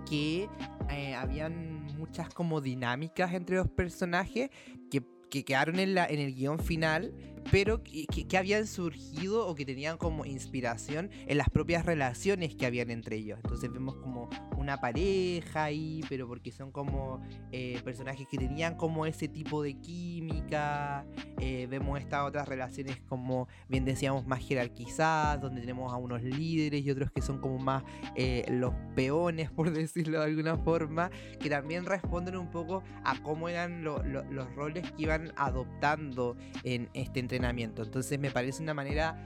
[0.07, 0.47] que
[0.91, 4.51] eh, habían muchas como dinámicas entre los personajes
[4.91, 7.11] que, que quedaron en, la, en el guion final
[7.51, 12.65] pero que, que, habían surgido o que tenían como inspiración en las propias relaciones que
[12.65, 13.39] habían entre ellos.
[13.43, 19.05] Entonces vemos como una pareja ahí, pero porque son como eh, personajes que tenían como
[19.05, 21.05] ese tipo de química.
[21.39, 26.83] Eh, vemos estas otras relaciones como bien decíamos más jerarquizadas, donde tenemos a unos líderes
[26.85, 27.83] y otros que son como más
[28.15, 33.49] eh, los peones, por decirlo de alguna forma, que también responden un poco a cómo
[33.49, 39.17] eran los roles que iban adoptando en este entrenamiento entonces me parece una manera,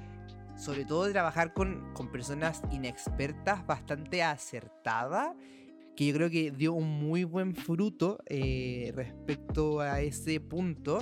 [0.58, 5.36] sobre todo de trabajar con, con personas inexpertas, bastante acertada
[6.00, 11.02] que yo creo que dio un muy buen fruto eh, respecto a ese punto.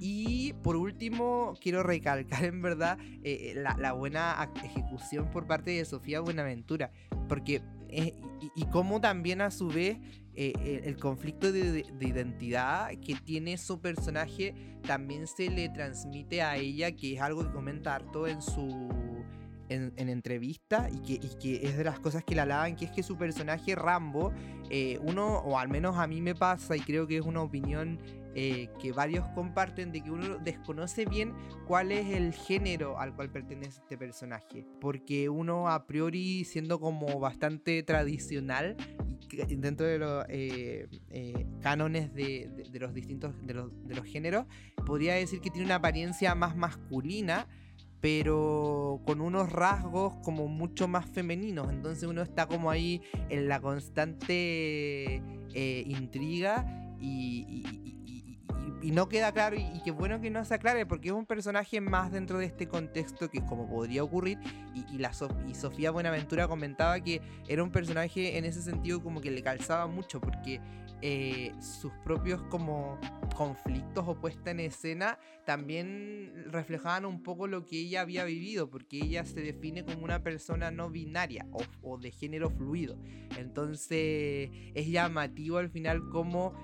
[0.00, 6.20] Y por último, quiero recalcar en verdad eh, la, buena ejecución por parte de Sofía
[6.20, 6.90] Buenaventura,
[7.28, 7.60] porque
[7.90, 8.14] y,
[8.56, 9.98] y cómo también a su vez
[10.42, 14.54] eh, el conflicto de, identidad que tiene su personaje
[14.86, 18.88] también se le transmite a ella, que es algo que comenta harto en su
[19.68, 22.90] en, entrevista y que, y que, es de las cosas que la alaban, que es
[22.90, 24.32] que su personaje Rambo,
[24.70, 27.98] eh, uno, o al menos a mí me pasa, y creo que es una opinión
[28.34, 31.34] eh, que varios comparten, de que uno desconoce bien
[31.66, 34.66] cuál es el género al cual pertenece este personaje.
[34.80, 38.76] Porque uno a priori, siendo como bastante tradicional,
[39.58, 40.88] dentro de los eh,
[41.60, 44.46] cánones de, los distintos de los, de los géneros,
[44.86, 47.46] podría decir que tiene una apariencia más masculina
[48.00, 51.70] pero con unos rasgos como mucho más femeninos.
[51.70, 55.22] Entonces uno está como ahí en la constante
[55.54, 57.62] eh, intriga y,
[58.82, 62.12] no queda claro y, qué bueno que no se aclare porque es un personaje más
[62.12, 64.38] dentro de este contexto que como podría ocurrir
[64.74, 65.12] y, la
[65.48, 69.86] y Sofía Buenaventura comentaba que era un personaje en ese sentido como que le calzaba
[69.86, 70.60] mucho porque
[71.02, 72.98] eh, sus propios como
[73.34, 78.98] conflictos o puesta en escena también reflejaban un poco lo que ella había vivido, porque
[78.98, 81.46] ella se define como una persona no binaria
[81.82, 82.98] o, de género fluido.
[83.38, 86.54] Entonces es llamativo al final como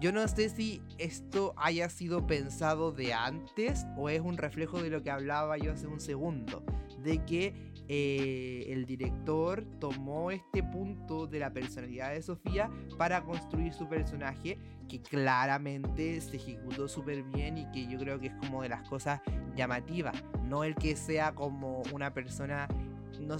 [0.00, 4.90] yo no sé si esto haya sido pensado de antes o es un reflejo de
[4.90, 6.62] lo que hablaba yo hace un segundo,
[7.02, 13.72] de que eh, el director tomó este punto de la personalidad de Sofía para construir
[13.72, 18.62] su personaje que claramente se ejecutó súper bien y que yo creo que es como
[18.62, 19.20] de las cosas
[19.56, 22.68] llamativas, no el que sea como una persona
[23.20, 23.36] no,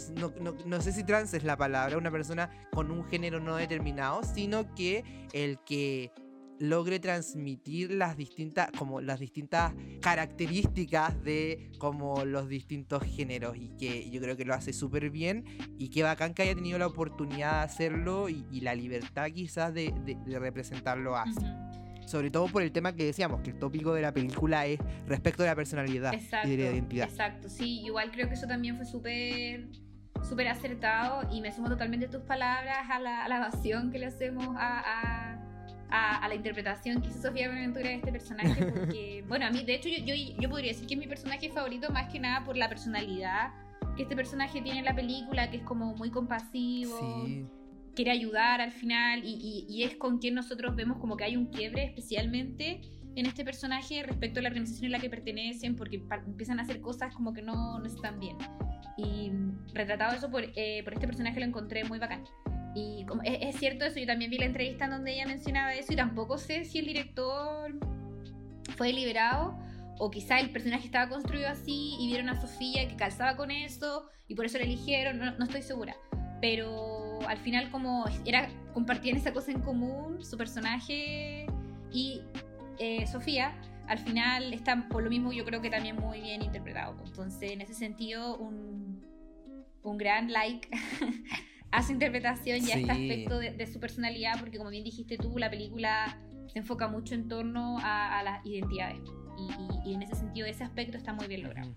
[0.66, 4.74] no, sé si trans es la palabra, una persona con un género no determinado, sino
[4.74, 6.12] que el que
[6.60, 14.10] logre transmitir las distintas, como las distintas características de como los distintos géneros y que
[14.10, 15.44] yo creo que lo hace súper bien
[15.78, 19.94] y que bacán que haya tenido la oportunidad de hacerlo y, la libertad quizás de,
[20.26, 21.46] representarlo así.
[22.06, 25.42] Sobre todo por el tema que decíamos, que el tópico de la película es respecto
[25.42, 26.12] de la personalidad
[26.44, 27.08] y de la identidad.
[27.08, 29.68] Exacto, sí, igual creo que eso también fue súper
[30.28, 34.82] súper acertado y me sumo totalmente tus palabras a la, a que le hacemos a
[34.84, 35.47] a,
[35.90, 39.88] la interpretación que hizo Sofía Buenaventura de este personaje, porque, bueno, a mí, de hecho,
[39.88, 42.68] yo, yo, yo, podría decir que es mi personaje favorito más que nada por la
[42.68, 43.52] personalidad
[43.96, 47.26] que este personaje tiene en la película, que es como muy compasivo,
[47.94, 51.46] quiere ayudar al final, y, y, es con quien nosotros vemos como que hay un
[51.46, 52.80] quiebre especialmente
[53.16, 56.80] en este personaje respecto a la organización en la que pertenecen, porque empiezan a hacer
[56.80, 58.36] cosas como que no, no están bien.
[58.96, 59.32] Y
[59.74, 62.22] retratado eso por, eh, por este personaje lo encontré muy bacán.
[62.74, 65.92] Y como, es, cierto eso, yo también vi la entrevista en donde ella mencionaba eso
[65.92, 67.78] y tampoco sé si el director
[68.76, 69.58] fue liberado
[69.98, 74.08] o quizá el personaje estaba construido así y vieron a Sofía que calzaba con eso
[74.28, 75.96] y por eso la eligieron, no, estoy segura.
[76.40, 81.46] Pero al final como era compartían esa cosa en común, su personaje
[81.90, 82.22] y
[82.78, 86.94] eh, Sofía, al final están por lo mismo yo creo que también muy bien interpretado.
[87.04, 89.04] Entonces en ese sentido un,
[89.82, 90.68] un gran like
[91.70, 95.38] a su interpretación y a este aspecto de, su personalidad, porque como bien dijiste tú,
[95.38, 96.18] la película
[96.52, 99.00] se enfoca mucho en torno a, las identidades.
[99.84, 101.74] Y, en ese sentido, ese aspecto está muy bien logrado.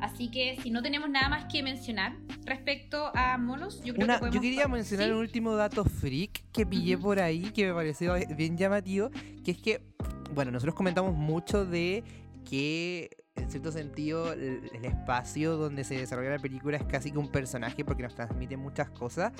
[0.00, 4.18] Así que si no tenemos nada más que mencionar respecto a monos, yo creo que
[4.18, 4.34] podemos...
[4.34, 8.56] Yo quería mencionar un último dato freak que pillé por ahí, que me pareció bien
[8.56, 9.10] llamativo,
[9.44, 9.82] que es que,
[10.34, 12.04] bueno, nosotros comentamos mucho de
[12.48, 17.28] que en cierto sentido, el, espacio donde se desarrolla la película es casi que un
[17.28, 19.32] personaje porque nos transmite muchas cosas.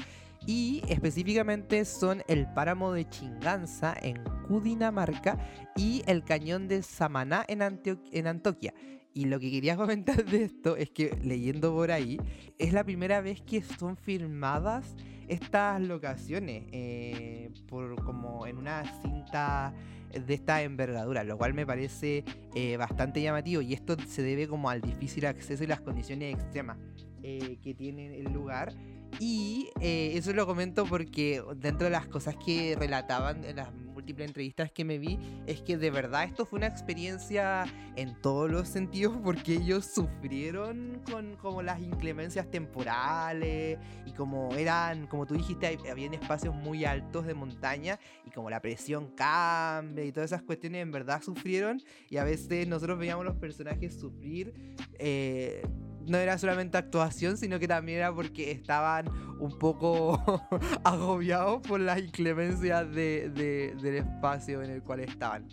[0.46, 5.38] Y específicamente son el páramo de Chinganza en Cudinamarca
[5.76, 8.74] y el cañón de Samaná en, en Antoquia.
[9.14, 12.18] Y lo que quería comentar de esto es que leyendo por ahí,
[12.58, 14.96] es la primera vez que son filmadas
[15.28, 19.72] estas locaciones eh, por como en una cinta
[20.20, 22.24] de esta envergadura, lo cual me parece
[22.54, 26.78] eh, bastante llamativo y esto se debe como al difícil acceso y las condiciones extremas
[27.22, 28.74] eh, que tiene el lugar.
[29.20, 33.68] Y eh, eso lo comento porque dentro de las cosas que relataban en las
[34.04, 37.64] múltiples entrevistas que me vi, es que de verdad esto fue una experiencia
[37.96, 45.06] en todos los sentidos porque ellos sufrieron con como las inclemencias temporales y como eran,
[45.06, 50.12] como tú dijiste, habían espacios muy altos de montaña y como la presión cambia y
[50.12, 54.52] todas esas cuestiones en verdad sufrieron y a veces nosotros veíamos los personajes sufrir.
[54.98, 55.62] Eh,
[56.06, 60.22] no era solamente actuación, sino que también era porque estaban un poco
[60.84, 65.48] agobiados por las inclemencias de, del espacio en el cual estaban.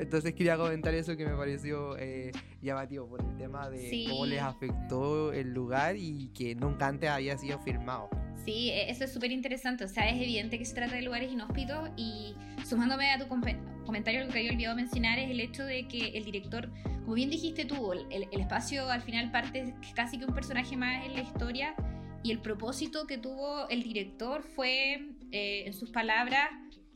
[0.00, 4.42] Entonces quería comentar eso que me pareció eh, llamativo por el tema de cómo les
[4.42, 8.10] afectó el lugar y que nunca antes había sido filmado.
[8.44, 9.84] Sí, e-, eso es súper interesante.
[9.84, 12.34] O sea, es evidente que se trata de lugares inhóspitos y
[12.68, 16.24] sumándome a tu comentario, lo que había olvidado mencionar es el hecho de que el
[16.24, 16.70] director,
[17.02, 21.04] como bien dijiste tú, el, el espacio al final parte casi que un personaje más
[21.06, 21.74] en la historia
[22.22, 26.50] y el propósito que tuvo el director fue, eh, en sus palabras,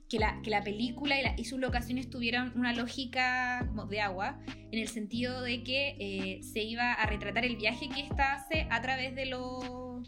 [0.09, 4.39] que la, que la película y, sus locaciones tuvieran una lógica de agua,
[4.71, 8.67] en el sentido de que eh, se iba a retratar el viaje que ésta hace
[8.71, 10.03] a través de, lo,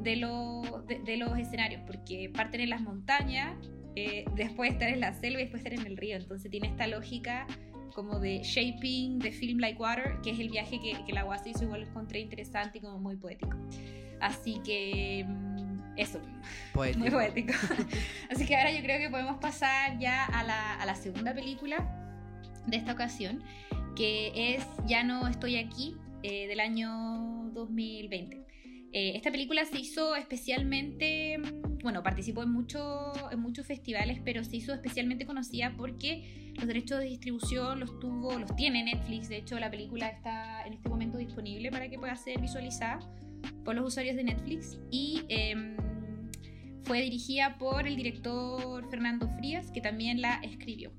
[0.00, 3.56] de, lo, de, los escenarios, porque parten en las montañas,
[3.96, 6.86] eh, después estar en la selva y después estar en el río, entonces tiene esta
[6.86, 7.46] lógica
[7.94, 11.46] como de Shaping the Film Like Water, que es el viaje que, que la UAS
[11.46, 13.56] hizo, igual lo encontré interesante y como muy poético.
[14.20, 16.20] Así que mm, eso,
[16.72, 17.00] Poético.
[17.00, 17.52] muy poético.
[18.30, 21.98] Así que ahora yo creo que podemos pasar ya a la, a la segunda película
[22.66, 23.42] de esta ocasión,
[23.94, 28.46] que es Ya no estoy aquí, eh, del año 2020.
[28.92, 34.44] Eh, esta película se hizo especialmente, mm, bueno, participó en, mucho, en muchos festivales, pero
[34.44, 39.28] se hizo especialmente conocida porque los derechos de distribución los tuvo, los tiene Netflix.
[39.28, 43.00] De hecho, la película está en este momento disponible para que pueda ser visualizada
[43.64, 45.76] por los usuarios de Netflix y em,
[46.84, 50.92] fue dirigida por el director Fernando Frías, que también la escribió.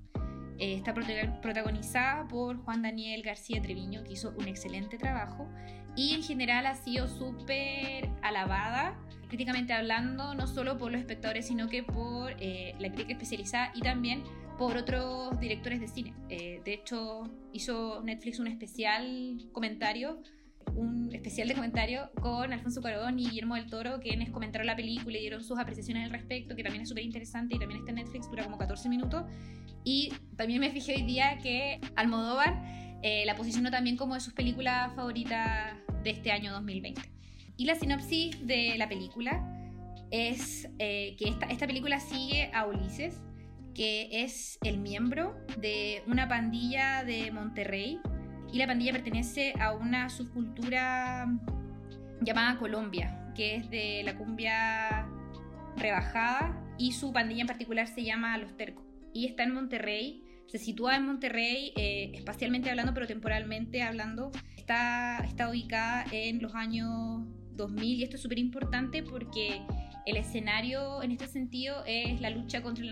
[0.60, 5.50] Eh, está prota- protagonizada por Juan Daniel García Treviño, que hizo un excelente trabajo
[5.96, 8.96] y en general ha sido súper alabada,
[9.34, 13.82] críticamente hablando, no solo por los espectadores, sino que por eh, la crítica especializada y
[13.82, 14.24] también
[14.60, 16.14] por otros directores de cine.
[16.30, 20.22] Eh, de hecho, hizo Netflix un especial comentario
[20.76, 25.18] un especial de comentario con Alfonso Cuarón y Guillermo del Toro, quienes comentaron la película
[25.18, 27.98] y dieron sus apreciaciones al respecto, que también es súper interesante y también está en
[27.98, 29.24] Netflix, dura como 14 minutos.
[29.84, 32.64] Y también me fijé hoy día que Almodóvar
[33.02, 37.02] eh, la posicionó también como de sus películas favoritas de este año 2020.
[37.58, 39.48] Y la sinopsis de la película
[40.12, 43.22] es eh, que esta, esta película sigue a Ulises,
[43.74, 48.00] que es el miembro de una pandilla de Monterrey
[48.52, 51.28] y la pandilla pertenece a una subcultura
[52.22, 55.08] llamada Colombia, que es de la cumbia
[55.76, 58.86] rebajada y su pandilla en particular se llama Los Tercos.
[59.12, 65.24] Y está en Monterrey, se sitúa en Monterrey eh, espacialmente hablando pero temporalmente hablando, está,
[65.26, 67.26] está ubicada en los años
[67.56, 69.62] 2000 y esto es súper importante porque
[70.06, 72.92] el escenario en este sentido es la lucha contra el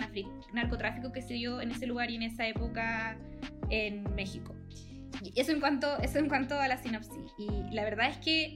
[0.53, 3.17] narcotráfico que se dio en ese lugar y en esa época
[3.69, 4.55] en México.
[5.35, 7.31] Eso en cuanto, eso en cuanto a la sinopsis.
[7.37, 8.55] Y la verdad es que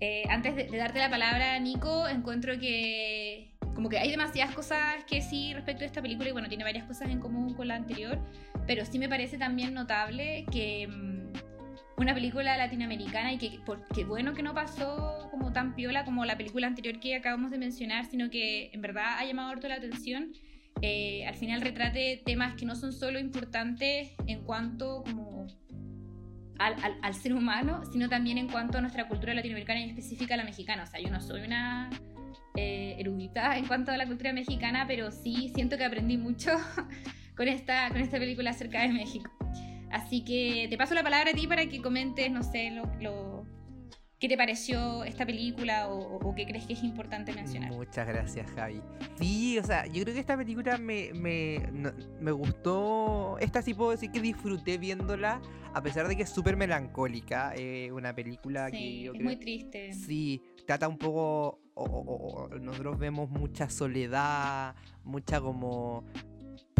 [0.00, 5.04] eh, antes de, de, darte la palabra, Nico, encuentro que como que hay demasiadas cosas
[5.04, 7.74] que sí respecto a esta película y bueno, tiene varias cosas en común con la
[7.74, 8.18] anterior,
[8.66, 11.23] pero sí me parece también notable que um,
[11.96, 16.24] una película latinoamericana y que, por, que bueno que no pasó como tan piola como
[16.24, 19.76] la película anterior que acabamos de mencionar, sino que en verdad ha llamado harto la
[19.76, 20.32] atención.
[20.82, 25.46] Eh, al final retrate temas que no son solo importantes en cuanto como
[26.58, 30.36] al, al, al, ser humano, sino también en cuanto a nuestra cultura latinoamericana y específica
[30.36, 30.82] la mexicana.
[30.82, 31.90] O sea, yo no soy una
[32.56, 36.50] eh, erudita en cuanto a la cultura mexicana, pero sí siento que aprendí mucho
[37.36, 39.28] con esta, con esta película acerca de México.
[39.94, 43.46] Así que te paso la palabra a ti para que comentes, no sé, lo, lo
[44.18, 47.70] qué te pareció esta película o, o, qué crees que es importante mencionar.
[47.70, 48.82] Muchas gracias, Javi.
[49.20, 53.38] Sí, o sea, yo creo que esta película me, me, no, me gustó.
[53.38, 55.40] Esta sí puedo decir que disfruté viéndola,
[55.72, 57.52] a pesar de que es súper melancólica.
[57.54, 59.24] Eh, una película sí, que yo es creo.
[59.26, 59.92] muy triste.
[59.92, 61.60] Sí, trata un poco.
[61.74, 64.74] O, o, nosotros vemos mucha soledad,
[65.04, 66.04] mucha como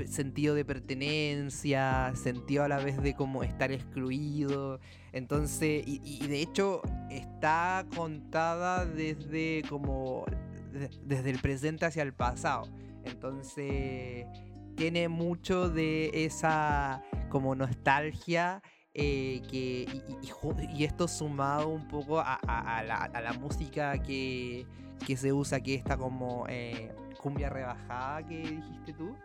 [0.07, 4.81] sentido de pertenencia, sentido a la vez de como estar excluido.
[5.13, 10.25] Entonces, y, de hecho está contada desde como
[11.05, 12.69] desde el presente hacia el pasado.
[13.05, 14.27] Entonces,
[14.77, 19.87] tiene mucho de esa como nostalgia eh, que,
[20.73, 24.67] y, esto sumado un poco a, a, a, la, a, la, música que,
[25.05, 29.17] que se usa, que está como eh, cumbia rebajada que dijiste tú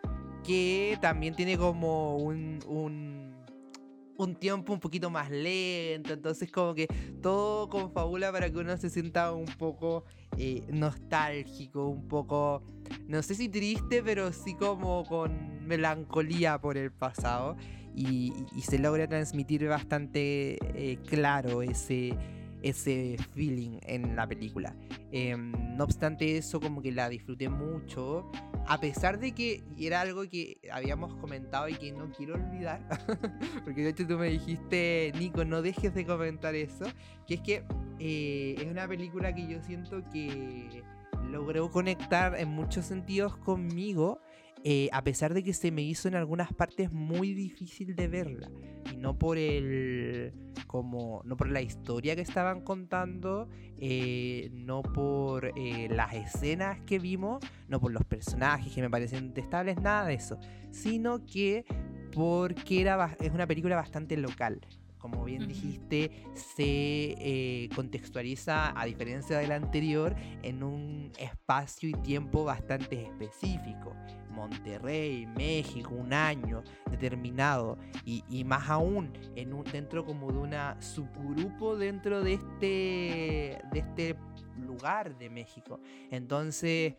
[0.44, 6.88] que también tiene como un, un, tiempo un poquito más lento, entonces como que
[7.22, 10.04] todo confabula para que uno se sienta un poco
[10.38, 12.64] eh, nostálgico, un poco,
[13.08, 17.56] no sé si triste, pero sí como con melancolía por el pasado
[17.96, 22.16] y, y se logra transmitir bastante eh, claro ese
[22.62, 24.76] ese feeling en la película.
[25.12, 28.30] Eh, no obstante eso, como que la disfruté mucho,
[28.68, 32.82] a pesar de que era algo que habíamos comentado y que no quiero olvidar,
[33.64, 36.86] porque de hecho tú me dijiste, Nico, no dejes de comentar eso,
[37.28, 37.64] que es que
[38.00, 40.84] eh, es una película que yo siento que
[41.30, 44.22] logró conectar en muchos sentidos conmigo.
[44.66, 48.52] Eh, a pesar de que se me hizo en algunas partes muy difícil de verla
[48.92, 50.34] y no por el
[50.70, 53.50] como no por la historia que estaban contando
[53.80, 59.30] eh, no por eh, las escenas que vimos no por los personajes que me parecen
[59.30, 60.40] detestables nada de eso
[60.70, 61.66] sino que
[62.14, 64.62] porque era es una película bastante local
[65.00, 72.44] como bien dijiste, se eh, contextualiza, a diferencia del anterior, en un espacio y tiempo
[72.44, 73.96] bastante específico.
[74.30, 81.76] Monterrey, México, un año determinado y, más aún en un, dentro como de una subgrupo
[81.76, 84.16] dentro de este, de este
[84.58, 85.80] lugar de México.
[86.10, 86.96] Entonces,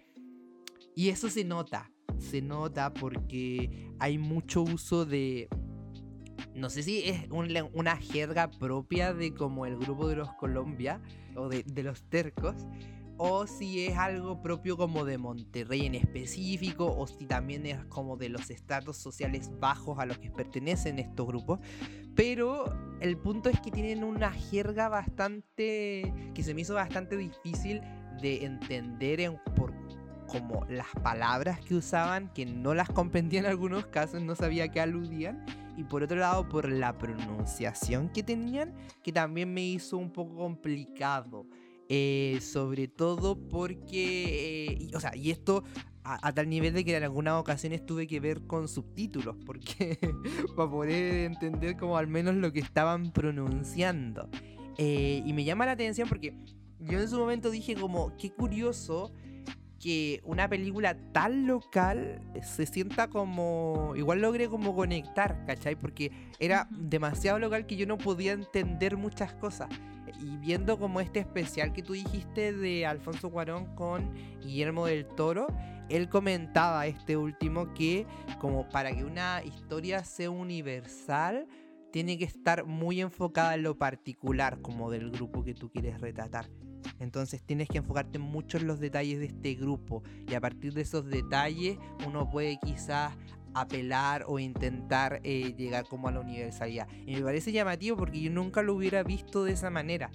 [0.95, 5.49] y eso se nota, se nota porque hay mucho uso de...
[6.55, 7.27] No sé si es
[7.73, 11.01] una jerga propia de como el grupo de los Colombia
[11.37, 12.55] o de, de los tercos,
[13.23, 18.17] o si es algo propio como de Monterrey en específico, o si también es como
[18.17, 21.61] de los estratos sociales bajos a los que pertenecen estos grupos.
[22.17, 26.15] Pero el punto es que tienen una jerga bastante.
[26.35, 27.83] que se me hizo bastante difícil
[28.23, 29.75] de entender en, por
[30.27, 34.81] como las palabras que usaban, que no las comprendía en algunos casos, no sabía qué
[34.81, 35.45] aludían.
[35.81, 40.37] Y por otro lado, por la pronunciación que tenían, que también me hizo un poco
[40.37, 41.47] complicado.
[41.89, 45.65] Eh, sobre todo porque, eh, o sea, y esto
[46.05, 49.99] a, tal nivel de que en algunas ocasiones tuve que ver con subtítulos, porque
[50.55, 54.29] para poder entender como al menos lo que estaban pronunciando.
[54.77, 56.35] Eh, y me llama la atención porque
[56.79, 59.15] yo en su momento dije como, qué curioso
[59.81, 63.95] que una película tan local se sienta como.
[63.97, 65.75] Igual logré como conectar, ¿cachai?
[65.75, 69.69] Porque era demasiado local que yo no podía entender muchas cosas.
[70.21, 74.13] Y viendo como este especial que tú dijiste de Alfonso Cuarón con
[74.43, 75.47] Guillermo del Toro,
[75.89, 78.07] él comentaba este último que
[78.39, 81.47] como para que una historia sea universal,
[81.91, 86.49] tiene que estar muy enfocada en lo particular como del grupo que tú quieres retratar.
[87.01, 90.83] Entonces tienes que enfocarte mucho en los detalles de este grupo y a partir de
[90.83, 93.17] esos detalles uno puede quizás
[93.55, 96.87] apelar o intentar eh, llegar como a la universalidad.
[97.07, 100.11] Y me parece llamativo porque yo nunca lo hubiera visto de esa manera.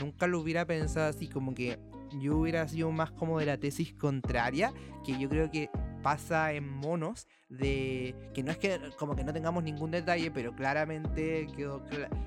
[0.00, 1.78] Nunca lo hubiera pensado así como que
[2.18, 4.72] yo hubiera sido más como de la tesis contraria,
[5.04, 5.70] que yo creo que
[6.02, 10.54] pasa en monos, de que no es que como que no tengamos ningún detalle, pero
[10.54, 11.82] claramente quedó,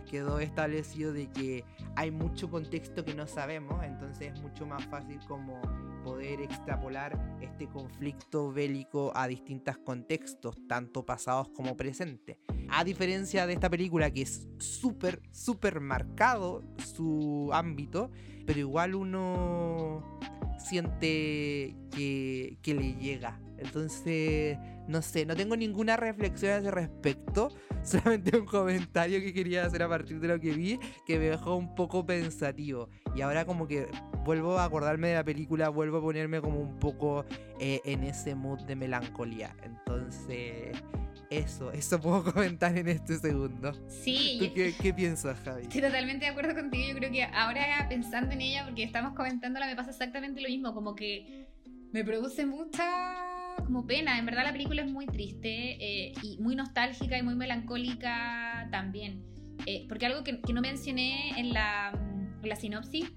[0.10, 1.64] quedó establecido de que
[1.96, 5.62] hay mucho contexto que no sabemos, entonces es mucho más fácil como
[6.04, 12.38] poder extrapolar este conflicto bélico a distintos contextos, tanto pasados como presentes.
[12.70, 18.12] A diferencia de esta película que es súper, súper marcado su ámbito,
[18.46, 20.20] pero igual uno
[20.58, 24.58] siente que, que le llega entonces,
[24.88, 27.50] no sé, no tengo ninguna reflexión a ese respecto.
[27.84, 31.56] Solamente un comentario que quería hacer a partir de lo que vi que me dejó
[31.56, 32.90] un poco pensativo.
[33.16, 33.88] Y ahora como que
[34.24, 37.26] vuelvo a acordarme de la película, vuelvo a ponerme como un poco
[37.60, 39.56] eh, en ese mood de melancolía.
[39.64, 40.78] Entonces,
[41.30, 43.74] eso, eso puedo comentar en este segundo.
[43.88, 44.38] Sí.
[44.40, 45.64] ¿Tú qué, qué, piensas, Javi?
[45.64, 46.88] Estoy totalmente de acuerdo contigo.
[46.90, 50.74] Yo creo que ahora pensando en ella, porque estamos comentándola, me pasa exactamente lo mismo.
[50.74, 51.48] Como que
[51.92, 53.33] me produce mucha
[53.66, 54.18] como pena.
[54.18, 59.24] En verdad la película es muy triste eh, y muy nostálgica y muy melancólica también.
[59.66, 63.12] Eh, porque algo que, no mencioné en la, en la sinopsis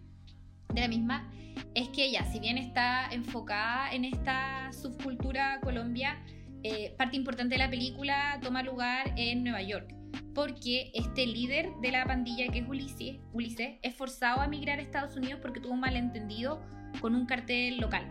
[0.72, 1.30] de la misma
[1.74, 6.22] es que ella, si bien está enfocada en esta subcultura Colombia,
[6.62, 9.95] eh, parte importante de la película toma lugar en Nueva York,
[10.34, 14.82] porque este líder de la pandilla, que es Ulises, Ulises es forzado a emigrar a
[14.82, 16.62] Estados Unidos porque tuvo un malentendido
[17.01, 18.11] con un cartel local.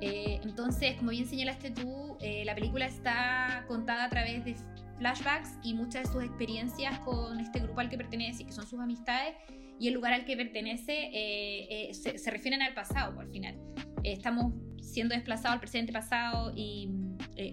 [0.00, 4.56] Eh, entonces, como bien señalaste tú, eh, la película está contada a través de
[4.98, 8.80] flashbacks y muchas de sus experiencias con este grupo al que pertenece, que son sus
[8.80, 9.34] amistades,
[9.78, 13.58] y el lugar al que pertenece eh, se, refieren al pasado, al final.
[14.04, 16.88] estamos siendo desplazados al presente pasado y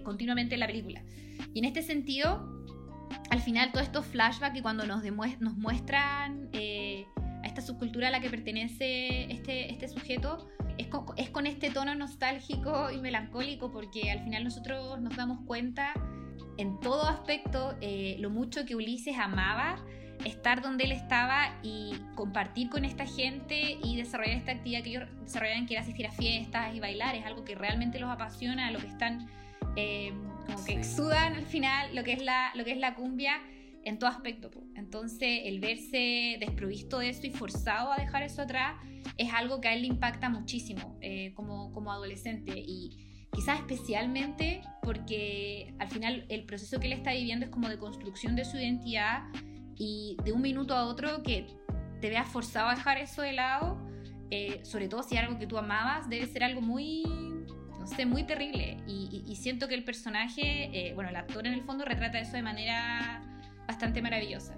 [0.04, 1.02] continuamente en la película.
[1.52, 2.66] Y en este sentido,
[3.30, 5.02] al final, todos estos flashbacks que cuando nos,
[5.40, 6.48] nos muestran
[7.54, 13.00] esta subcultura a la que pertenece este, este sujeto, es con, este tono nostálgico y
[13.00, 15.92] melancólico porque al final nosotros nos damos cuenta
[16.58, 19.76] en todo aspecto eh, lo mucho que Ulises amaba
[20.24, 25.08] estar donde él estaba y compartir con esta gente y desarrollar esta actividad que ellos
[25.22, 28.80] desarrollaban, que era asistir a fiestas y bailar, es algo que realmente los apasiona, lo
[28.80, 29.28] que están,
[29.76, 30.12] eh,
[30.46, 33.40] como que exudan al final, lo que es la, lo que es la cumbia
[33.84, 34.50] en todo aspecto.
[34.94, 38.76] Entonces, el verse desprovisto de eso y forzado a dejar eso atrás
[39.18, 44.62] es algo que a él le impacta muchísimo eh, como, como adolescente y quizás especialmente
[44.84, 48.56] porque al final el proceso que él está viviendo es como de construcción de su
[48.56, 49.24] identidad
[49.74, 51.48] y de un minuto a otro que
[52.00, 53.84] te veas forzado a dejar eso de lado,
[54.30, 57.02] eh, sobre todo si es algo que tú amabas, debe ser algo muy,
[57.80, 58.76] no sé, muy terrible.
[58.86, 62.42] Y, siento que el personaje, eh, bueno, el actor en el fondo retrata eso de
[62.42, 63.33] manera
[63.66, 64.54] bastante maravillosa.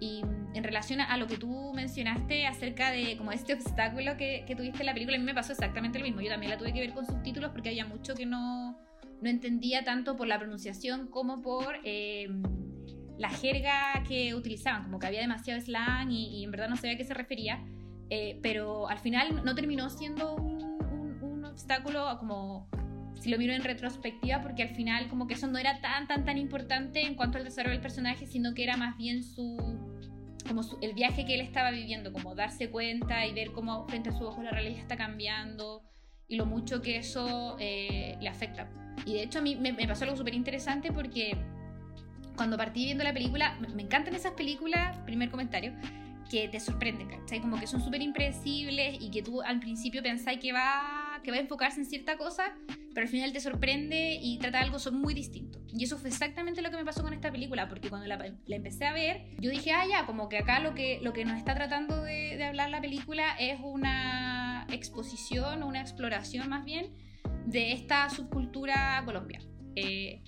[0.00, 0.22] Y
[0.54, 4.80] en relación a lo que tú mencionaste acerca de como este obstáculo que, que tuviste
[4.80, 6.20] en la película, a mí me pasó exactamente lo mismo.
[6.20, 8.78] Yo también la tuve que ver con subtítulos porque había mucho que no,
[9.20, 12.28] no entendía tanto por la pronunciación como por eh,
[13.18, 16.96] la jerga que utilizaban, como que había demasiado slang y, en verdad no sabía a
[16.96, 17.64] qué se refería.
[18.10, 20.62] Eh, pero al final no terminó siendo un,
[21.22, 22.68] un obstáculo como
[23.22, 26.24] si lo miro en retrospectiva, porque al final como que eso no era tan, tan,
[26.24, 29.56] tan importante en cuanto al desarrollo del personaje, sino que era más bien su,
[30.48, 34.12] como el viaje que él estaba viviendo, como darse cuenta y ver cómo frente a
[34.12, 35.84] sus ojos la realidad está cambiando
[36.26, 38.68] y lo mucho que eso eh, le afecta.
[39.06, 41.36] Y de hecho a mí me, pasó algo súper interesante porque
[42.34, 45.74] cuando partí viendo la película, me, encantan esas películas, primer comentario,
[46.28, 47.40] que te sorprenden, ¿cachai?
[47.40, 51.36] Como que son súper impredecibles y que tú al principio pensáis que va, que va
[51.36, 52.54] a enfocarse en cierta cosa,
[52.94, 55.60] pero al final te sorprende y trata algo muy distinto.
[55.72, 58.86] Y eso fue exactamente lo que me pasó con esta película, porque cuando la, empecé
[58.86, 61.54] a ver, yo dije, ah, ya, como que acá lo que, lo que nos está
[61.54, 66.92] tratando de, de hablar la película es una exposición o una exploración más bien
[67.46, 69.46] de esta subcultura colombiana.
[69.76, 70.22] Eh,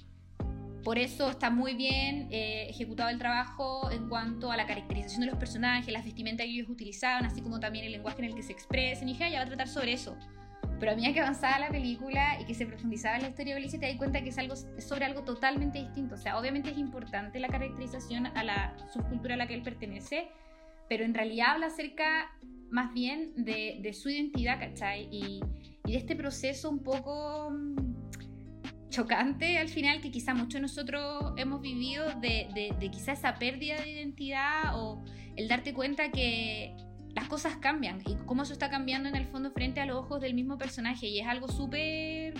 [0.82, 5.28] por eso está muy bien eh, ejecutado el trabajo en cuanto a la caracterización de
[5.28, 8.42] los personajes, las vestimentas que ellos utilizaban, así como también el lenguaje en el que
[8.42, 9.08] se expresan.
[9.08, 10.16] Y dije, ah, ya va a tratar sobre eso.
[10.78, 13.60] Pero a medida que avanzaba la película y que se profundizaba en la historia de
[13.60, 16.14] Ulises, te das cuenta que es, algo, sobre algo totalmente distinto.
[16.16, 20.28] O sea, obviamente es importante la caracterización a la subcultura a la que él pertenece,
[20.88, 22.32] pero en realidad habla acerca
[22.70, 25.08] más bien de, de su identidad, ¿cachai?
[25.10, 25.40] Y,
[25.86, 31.34] y, de este proceso un poco mm, chocante al final que quizá muchos de nosotros
[31.36, 35.04] hemos vivido de, de, de quizá esa pérdida de identidad o
[35.36, 36.76] el darte cuenta que
[37.14, 40.20] las cosas cambian y cómo eso está cambiando en el fondo frente a los ojos
[40.20, 42.34] del mismo personaje y es algo súper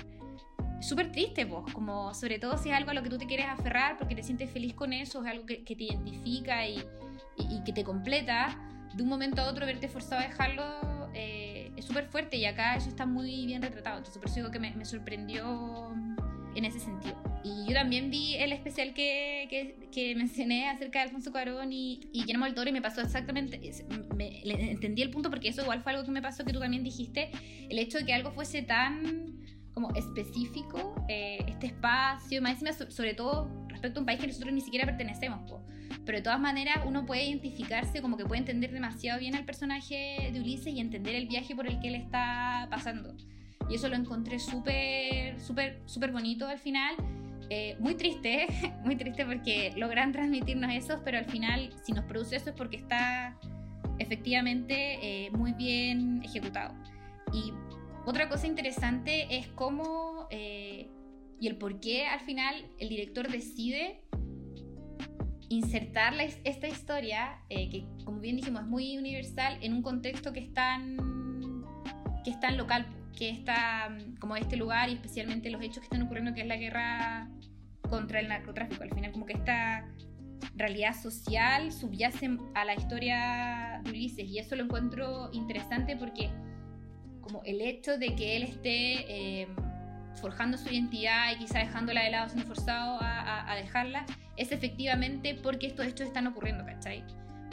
[0.81, 3.47] súper triste, pues, como sobre todo si es algo a lo que tú te quieres
[3.47, 6.85] aferrar porque te sientes feliz con eso, es algo que, te identifica y,
[7.39, 8.59] y, que te completa,
[8.93, 12.77] de un momento a otro verte forzado a dejarlo eh, es súper fuerte y acá
[12.77, 15.95] eso está muy bien retratado, entonces por eso digo que me sorprendió
[16.55, 17.15] en ese sentido.
[17.45, 22.01] Y yo también vi el especial que, que, que mencioné acerca de Alfonso Cuarón y,
[22.13, 23.61] y, Guillermo del Toro y me pasó exactamente,
[24.17, 24.41] me,
[24.71, 27.31] entendí el punto porque eso igual fue algo que me pasó que tú también dijiste,
[27.69, 29.41] el hecho de que algo fuese tan
[29.75, 34.53] como específico, eh, este espacio, más encima sobre todo respecto a un país que nosotros
[34.53, 35.41] ni siquiera pertenecemos,
[36.07, 40.31] pero de todas maneras uno puede identificarse como que puede entender demasiado bien al personaje
[40.33, 43.15] de Ulises y entender el viaje por el que él está pasando.
[43.69, 46.97] Y eso lo encontré súper, súper, súper bonito al final.
[47.51, 48.47] Eh, muy triste,
[48.85, 52.77] muy triste porque logran transmitirnos eso, pero al final si nos produce eso es porque
[52.79, 53.39] está
[53.99, 56.75] efectivamente eh, muy bien ejecutado.
[57.33, 57.53] Y
[58.07, 60.89] otra cosa interesante es cómo eh,
[61.41, 64.01] y el por qué al final el director decide
[65.51, 70.53] insertar esta historia, que como bien dijimos es muy universal, en un contexto que es
[70.55, 70.97] tan,
[72.25, 72.87] que es tan local
[73.17, 76.47] que está mm, como este lugar y especialmente los hechos que están ocurriendo, que es
[76.47, 77.29] la guerra
[77.89, 78.83] contra el narcotráfico.
[78.83, 79.87] Al final, como que esta
[80.57, 86.31] realidad social subyace a la historia de Ulises y eso lo encuentro interesante porque
[87.21, 89.49] como el hecho de que él esté eh,
[90.21, 94.05] forjando su identidad y quizá dejándola de lado, siendo forzado a, a, dejarla,
[94.37, 97.03] es efectivamente porque estos hechos están ocurriendo, ¿cachai?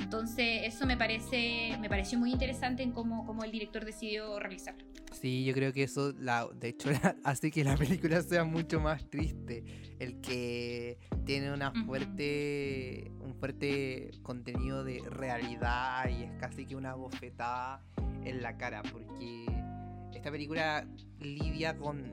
[0.02, 4.86] Entonces eso me parece me pareció muy interesante en cómo, cómo el director decidió realizarlo.
[5.20, 6.90] Sí, yo creo que eso, la, de hecho,
[7.24, 9.64] hace que la película sea mucho más triste.
[10.00, 16.96] El que tiene una fuerte, un fuerte contenido de realidad y es casi que una
[16.96, 17.84] bofetada
[18.24, 19.46] en la cara, porque
[20.14, 20.88] esta película
[21.20, 22.04] lidia con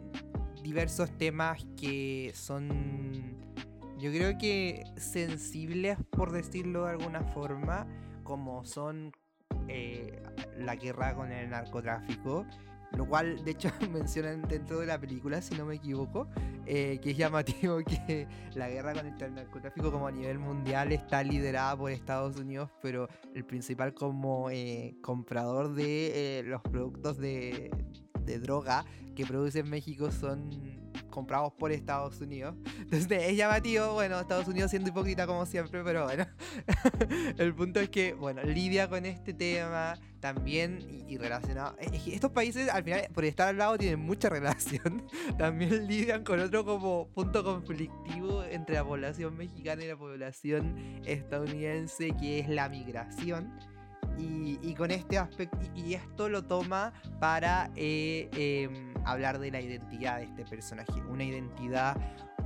[0.63, 3.48] diversos temas que son,
[3.99, 7.87] yo creo que sensibles, por decirlo de alguna forma,
[8.25, 9.13] como son
[9.69, 10.23] eh,
[10.57, 12.47] la guerra con el narcotráfico
[12.97, 16.29] lo cual de hecho mencionan dentro de la película, si no me equivoco,
[16.67, 21.23] eh, que es llamativo que la guerra contra el narcotráfico como a nivel mundial está
[21.23, 27.71] liderada por Estados Unidos, pero el principal como eh, comprador de eh, los productos de,
[28.25, 28.85] de droga
[29.15, 30.51] que produce en México son
[31.05, 32.55] comprados por Estados Unidos.
[32.79, 36.27] Entonces es llamativo, bueno, Estados Unidos siendo hipócrita como siempre, pero bueno.
[37.39, 41.77] el punto es que, bueno, lidia con este tema también y, relacionado.
[42.07, 45.07] Estos países al final, por estar al lado, tienen mucha relación.
[45.39, 52.15] también lidian con otro como punto conflictivo entre la población mexicana y la población estadounidense,
[52.21, 53.59] que es la migración.
[54.21, 60.19] Y, con este aspecto, y, esto lo toma para eh, em, hablar de la identidad
[60.19, 61.01] de este personaje.
[61.09, 61.97] Una identidad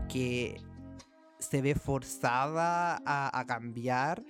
[0.08, 0.60] que
[1.38, 4.22] se ve forzada a, cambiar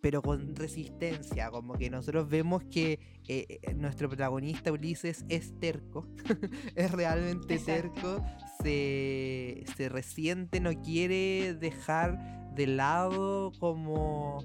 [0.00, 6.06] pero con resistencia, como que nosotros vemos que eh, eh, nuestro protagonista Ulises es terco,
[6.76, 8.24] es realmente terco,
[8.62, 14.38] se, se resiente, no quiere dejar de lado como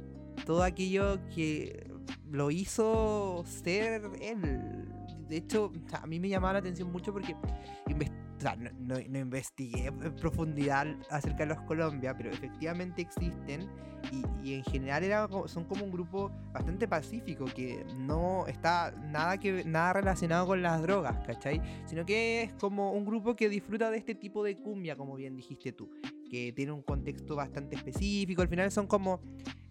[0.45, 1.87] todo aquello que
[2.29, 4.82] lo hizo ser él.
[5.27, 7.35] De hecho, a mí me llamaba la atención mucho porque
[8.79, 13.69] no, investigué en profundidad acerca de los Colombia, pero efectivamente existen
[14.43, 19.63] y, en general era, son como un grupo bastante pacífico que no está nada, que,
[19.63, 21.61] nada relacionado con las drogas, ¿cachai?
[21.85, 25.35] Sino que es como un grupo que disfruta de este tipo de cumbia, como bien
[25.35, 25.89] dijiste tú,
[26.29, 29.21] que tiene un contexto bastante específico, al final son como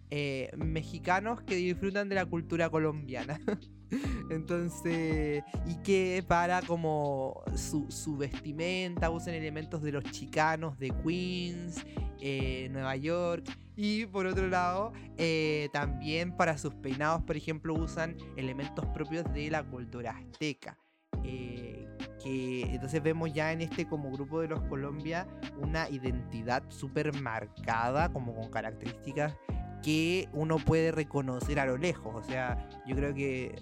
[0.09, 3.39] eh, mexicanos que disfrutan de la cultura colombiana.
[4.29, 11.85] Entonces, y que para como su, vestimenta usan elementos de los chicanos de Queens,
[12.19, 13.45] eh, Nueva York.
[13.75, 19.49] Y por otro lado, eh, también para sus peinados, por ejemplo, usan elementos propios de
[19.49, 20.77] la cultura azteca.
[21.21, 25.27] que entonces vemos ya en este como grupo de los Colombia
[25.59, 29.35] una identidad súper marcada, como con características
[29.83, 32.15] que uno puede reconocer a lo lejos.
[32.15, 33.61] O sea, yo creo que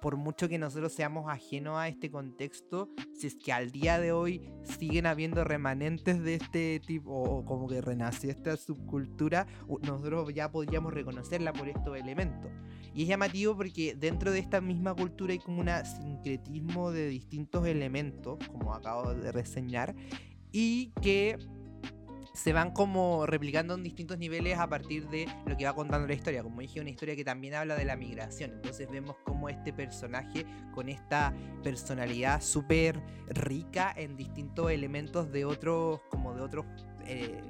[0.00, 4.12] por mucho que nosotros seamos ajenos a este contexto, si es que al día de
[4.12, 9.46] hoy siguen habiendo remanentes de este tipo, o como que renació esta subcultura,
[9.82, 12.50] nosotros ya podríamos reconocerla por estos elementos.
[12.94, 17.66] Y es llamativo porque dentro de esta misma cultura hay como un sincretismo de distintos
[17.66, 19.94] elementos, como acabo de reseñar,
[20.52, 21.38] y que
[22.38, 26.14] se van como replicando en distintos niveles a partir de lo que va contando la
[26.14, 26.44] historia.
[26.44, 28.52] Como dije, una historia que también habla de la migración.
[28.52, 31.34] Entonces vemos como este personaje con esta
[31.64, 36.64] personalidad súper rica en distintos elementos de otros, como de otros,
[37.06, 37.42] eh,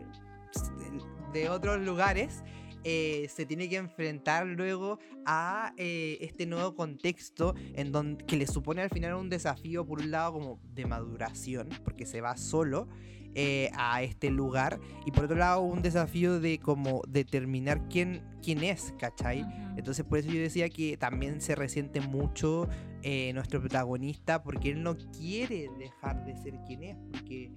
[1.34, 2.42] de otros lugares.
[2.82, 8.46] Eh, se tiene que enfrentar luego a eh, este nuevo contexto en donde que le
[8.46, 12.88] supone al final un desafío por un lado como de maduración porque se va solo
[13.34, 14.80] eh, a este lugar.
[15.06, 19.46] Y por otro lado, un desafío de como determinar quién, quién es, ¿cachai?
[19.76, 22.68] Entonces por eso yo decía que también se resiente mucho
[23.02, 27.52] eh, nuestro protagonista porque él no quiere dejar de ser quien es, porque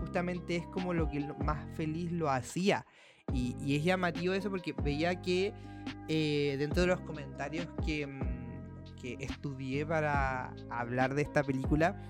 [0.00, 2.86] justamente es como lo que más feliz lo hacía.
[3.32, 5.52] Y, es llamativo eso porque veía que
[6.08, 12.02] eh, dentro de los comentarios que, mm, que estudié para hablar de esta película,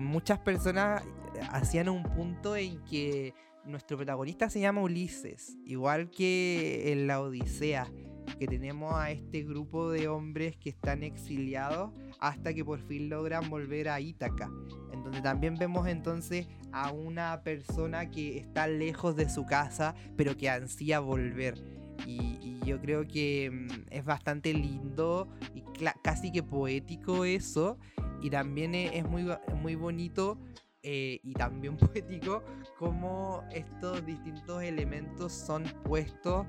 [0.00, 1.02] muchas personas
[1.50, 7.90] hacían un punto en que nuestro protagonista se llama Ulises, igual que en la Odisea,
[8.38, 11.90] que tenemos a este grupo de hombres que están exiliados
[12.20, 14.50] hasta que por fin logran volver a Ítaca,
[14.92, 20.36] en donde también vemos entonces a una persona que está lejos de su casa, pero
[20.36, 21.54] que ansía volver.
[22.06, 25.62] Y, yo creo que mm, es bastante lindo y
[26.02, 27.78] casi que poético eso.
[28.22, 29.26] Y también es, es muy,
[29.60, 30.38] muy bonito
[30.82, 32.42] eh, y también poético
[32.78, 36.46] cómo estos distintos elementos son puestos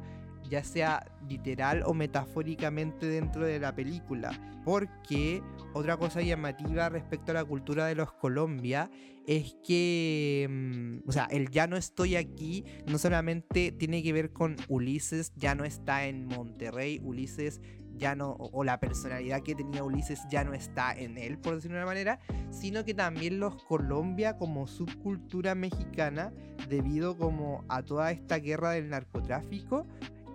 [0.50, 4.32] ya sea literal o metafóricamente dentro de la película.
[4.66, 5.42] Porque
[5.74, 8.90] otra cosa llamativa respecto a la cultura de los Colombia
[9.26, 14.32] es que, mm, o sea, el ya no estoy aquí no solamente tiene que ver
[14.32, 17.62] con Ulises, ya no está en Monterrey, Ulises
[18.00, 21.78] ya no, o, la personalidad que tenía Ulises ya no está en él, por decirlo
[21.78, 22.20] de una manera,
[22.50, 26.34] sino que también los Colombia como subcultura mexicana,
[26.70, 29.86] debido como a toda esta guerra del narcotráfico,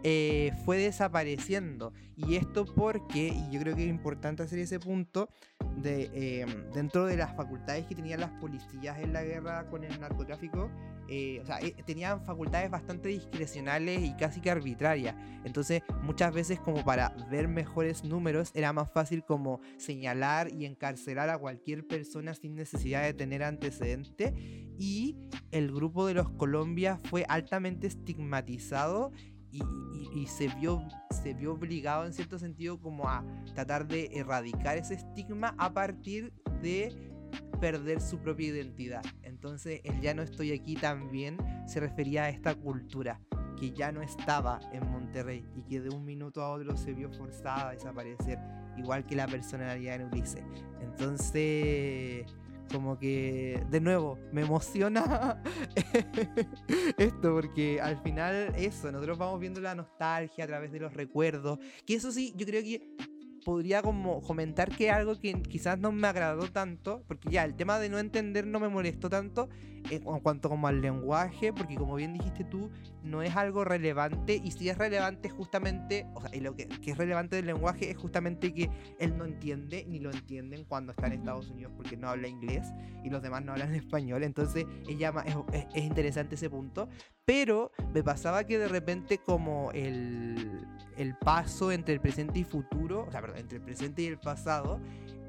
[0.07, 1.94] eh, fue desapareciendo.
[2.14, 5.30] Y esto porque, y yo creo que es importante hacer ese punto,
[5.76, 9.98] de, em, dentro de las facultades que tenían las policías en la guerra con el
[9.98, 10.70] narcotráfico,
[11.09, 15.14] eh, o sea, eh, tenían facultades bastante discrecionales y casi que arbitrarias.
[15.44, 21.30] Entonces, muchas veces como para ver mejores números, era más fácil como señalar y encarcelar
[21.30, 24.34] a cualquier persona sin necesidad de tener antecedente.
[24.78, 25.16] Y
[25.50, 29.12] el grupo de los Colombia fue altamente estigmatizado
[29.55, 33.24] y, se, vio, se vio obligado en cierto sentido como a
[33.55, 36.32] tratar de erradicar ese estigma a partir
[36.62, 37.12] de
[37.61, 39.05] perder su propia identidad.
[39.22, 43.20] Entonces el ya no estoy aquí también se refería a esta cultura
[43.57, 47.11] que ya no estaba en Monterrey y que de un minuto a otro se vio
[47.12, 48.38] forzada a desaparecer,
[48.76, 50.44] igual que la personalidad en Ulises.
[50.80, 52.26] Entonces
[52.71, 55.43] como que de nuevo me emociona
[56.99, 61.59] esto porque al final eso, nosotros vamos viendo la nostalgia a través de los recuerdos,
[61.87, 62.97] que eso sí, yo creo que
[63.45, 67.79] podría como comentar que algo que quizás no me agradó tanto, porque ya el tema
[67.79, 69.49] de no entender no me molestó tanto
[69.91, 72.70] en cuanto como al lenguaje, porque como bien dijiste tú,
[73.03, 76.97] no es algo relevante y si es relevante justamente, o sea, y lo que, es
[76.97, 81.14] relevante del lenguaje es justamente que él no entiende ni lo entienden cuando está en
[81.14, 82.66] Estados Unidos porque no habla inglés
[83.03, 85.12] y los demás no hablan español, entonces ella
[85.53, 86.89] es, es interesante ese punto,
[87.24, 90.66] pero me pasaba que de repente como el,
[90.97, 94.18] el paso entre el presente y futuro, o sea, perdón, entre el presente y el
[94.18, 94.80] pasado,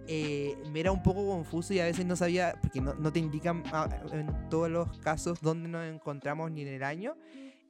[0.08, 3.20] eh, me era un poco confuso y a veces no sabía, porque no, no te
[3.20, 7.16] indican ah, en todos los casos dónde nos encontramos ni en el año.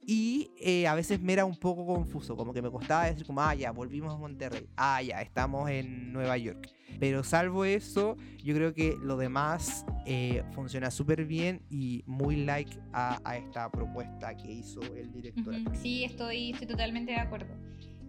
[0.08, 3.40] Y eh, a veces me era un poco confuso, como que me costaba decir como,
[3.40, 6.70] ah, ya, volvimos a Monterrey, ah, ya, estamos en Nueva York.
[7.00, 12.78] Pero salvo eso, yo creo que lo demás eh, funciona súper bien y muy like
[12.92, 15.54] a, a, esta propuesta que hizo el director.
[15.74, 17.52] Sí, estoy, estoy totalmente de acuerdo.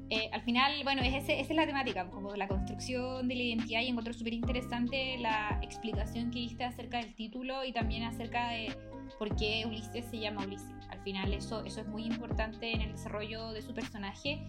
[0.09, 3.81] Eh, al final, bueno, es esa es la temática, como la construcción de la identidad
[3.81, 8.73] y encuentro súper interesante la explicación que diste acerca del título y también acerca de
[9.19, 10.71] por qué Ulises se llama Ulises.
[10.89, 14.39] Al final eso, eso es muy importante en el desarrollo de su personaje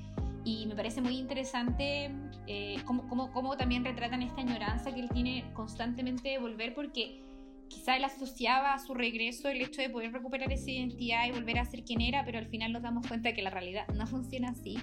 [0.45, 2.11] y me parece muy interesante
[2.47, 7.21] eh, cómo, cómo, cómo, también retratan esta añoranza que él tiene constantemente de volver porque
[7.69, 11.59] quizá él asociaba a su regreso el hecho de poder recuperar esa identidad y volver
[11.59, 14.51] a ser quien era, pero al final nos damos cuenta que la realidad no funciona
[14.51, 14.79] así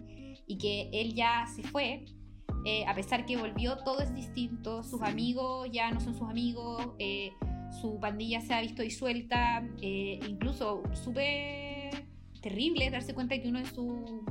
[0.48, 2.06] y que él ya se fue.
[2.66, 6.94] Eh, a pesar que volvió, todo es distinto, sus amigos ya no son sus amigos,
[6.98, 7.32] eh,
[7.80, 12.08] su pandilla se ha visto disuelta, eh, incluso súper
[12.42, 14.26] terrible darse cuenta que uno de su,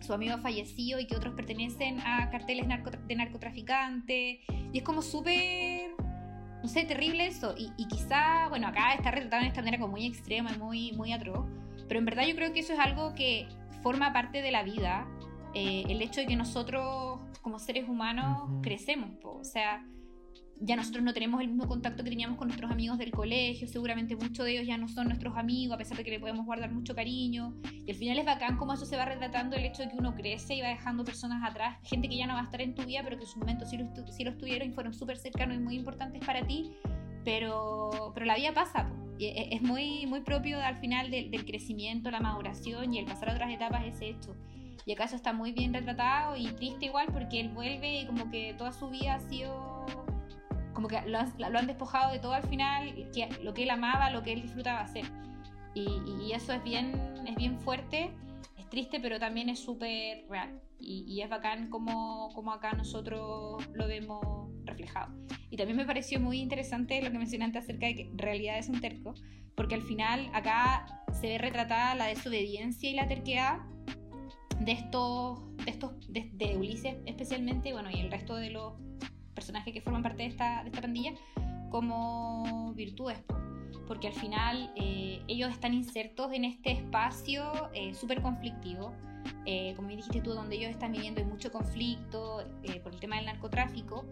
[0.00, 2.66] su amigo ha fallecido y que otros pertenecen a carteles
[3.06, 4.38] de narcotraficantes,
[4.72, 5.92] y es como súper
[6.66, 7.54] no sé, terrible eso.
[7.56, 10.92] Y, y, quizá, bueno, acá está retratado de esta manera como muy extrema y muy,
[10.94, 11.46] muy atroz.
[11.86, 13.46] Pero en verdad yo creo que eso es algo que
[13.84, 15.06] forma parte de la vida.
[15.54, 19.10] Eh, el hecho de que nosotros, como seres humanos, crecemos.
[19.22, 19.86] O sea,
[20.60, 24.16] ya nosotros no tenemos el mismo contacto que teníamos con nuestros amigos del colegio, seguramente
[24.16, 26.72] muchos de ellos ya no son nuestros amigos, a pesar de que le podemos guardar
[26.72, 27.54] mucho cariño.
[27.84, 30.14] Y al final es bacán cómo eso se va retratando el hecho de que uno
[30.14, 32.84] crece y va dejando personas atrás, gente que ya no va a estar en tu
[32.84, 35.56] vida, pero que en su momento sí lo, sí lo estuvieron y fueron súper cercanos
[35.56, 36.72] y muy importantes para ti.
[37.24, 38.88] Pero, pero la vida pasa,
[39.18, 43.04] y e, es muy, muy propio al final del, del crecimiento, la maduración y el
[43.04, 44.36] pasar a otras etapas ese hecho.
[44.86, 48.54] Y acaso está muy bien retratado y triste igual porque él vuelve y como que
[48.56, 50.06] toda su vida ha sido
[50.76, 54.22] como que lo, han despojado de todo al final, que, lo que él amaba, lo
[54.22, 55.06] que él disfrutaba hacer.
[55.74, 56.92] Y, eso es bien,
[57.26, 58.10] es bien fuerte,
[58.58, 60.60] es triste, pero también es súper real.
[60.78, 65.14] Y, es bacán como, como acá nosotros lo vemos reflejado.
[65.48, 68.78] Y también me pareció muy interesante lo que mencionaste acerca de que realidad es un
[68.78, 69.14] terco,
[69.54, 73.60] porque al final acá se ve retratada la desobediencia y la terquedad
[74.60, 78.74] de estos, de, estos de Ulises especialmente, bueno, y el resto de los
[79.36, 81.12] personajes que forman parte de esta, de esta pandilla
[81.70, 83.18] como virtudes,
[83.86, 88.92] porque al final eh, ellos están insertos en este espacio eh, súper conflictivo,
[89.44, 92.44] eh, como dijiste tú, donde ellos están viviendo hay mucho conflicto
[92.82, 94.04] por el tema del narcotráfico,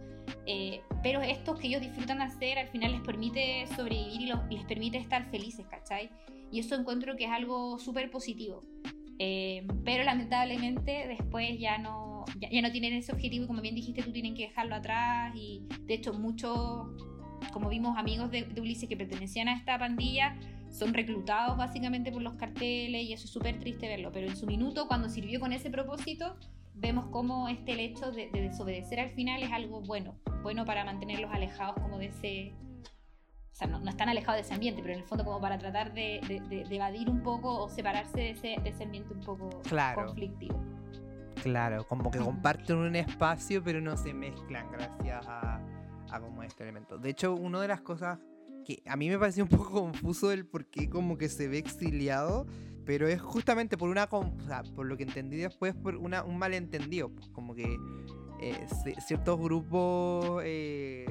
[1.03, 4.99] pero estos que ellos disfrutan hacer al final les permite sobrevivir y, los, les permite
[4.99, 6.11] estar felices, ¿cachai?
[6.51, 8.62] Y eso encuentro que es algo súper positivo.
[9.18, 14.12] pero lamentablemente después ya no, ya, no tienen ese objetivo y como bien dijiste tú
[14.12, 16.89] tienen que dejarlo atrás y de hecho muchos,
[17.53, 20.39] como vimos amigos de, Ulises que pertenecían a esta pandilla,
[20.70, 24.47] son reclutados básicamente por los carteles y eso es súper triste verlo, pero en su
[24.47, 26.37] minuto cuando sirvió con ese propósito,
[26.75, 31.31] vemos cómo este el hecho de, desobedecer al final es algo bueno, bueno para mantenerlos
[31.33, 32.53] alejados como de ese...
[33.53, 35.95] O sea, no, están alejados de ese ambiente, pero en el fondo como para tratar
[35.95, 36.18] de,
[36.70, 39.49] evadir un poco o separarse de ese, ese ambiente un poco
[39.95, 40.61] conflictivo.
[41.45, 45.61] Claro, como que comparten un espacio, pero no se mezclan gracias a,
[46.18, 46.97] como este elemento.
[46.97, 48.18] De hecho, una de las cosas
[48.64, 51.59] que a mí me pareció un poco confuso el por qué como que se ve
[51.59, 52.47] exiliado,
[52.86, 57.28] pero es justamente por una, por lo que entendí después, por una, un malentendido, pues
[57.28, 57.76] como que
[58.40, 58.66] eh,
[59.07, 61.05] ciertos grupos eh,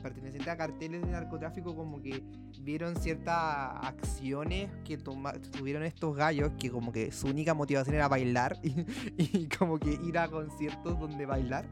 [0.00, 2.22] pertenecientes a carteles de narcotráfico como que
[2.60, 8.58] vieron ciertas acciones que tuvieron estos gallos que como que su única motivación era bailar
[8.62, 11.66] y, como que ir a conciertos donde bailar.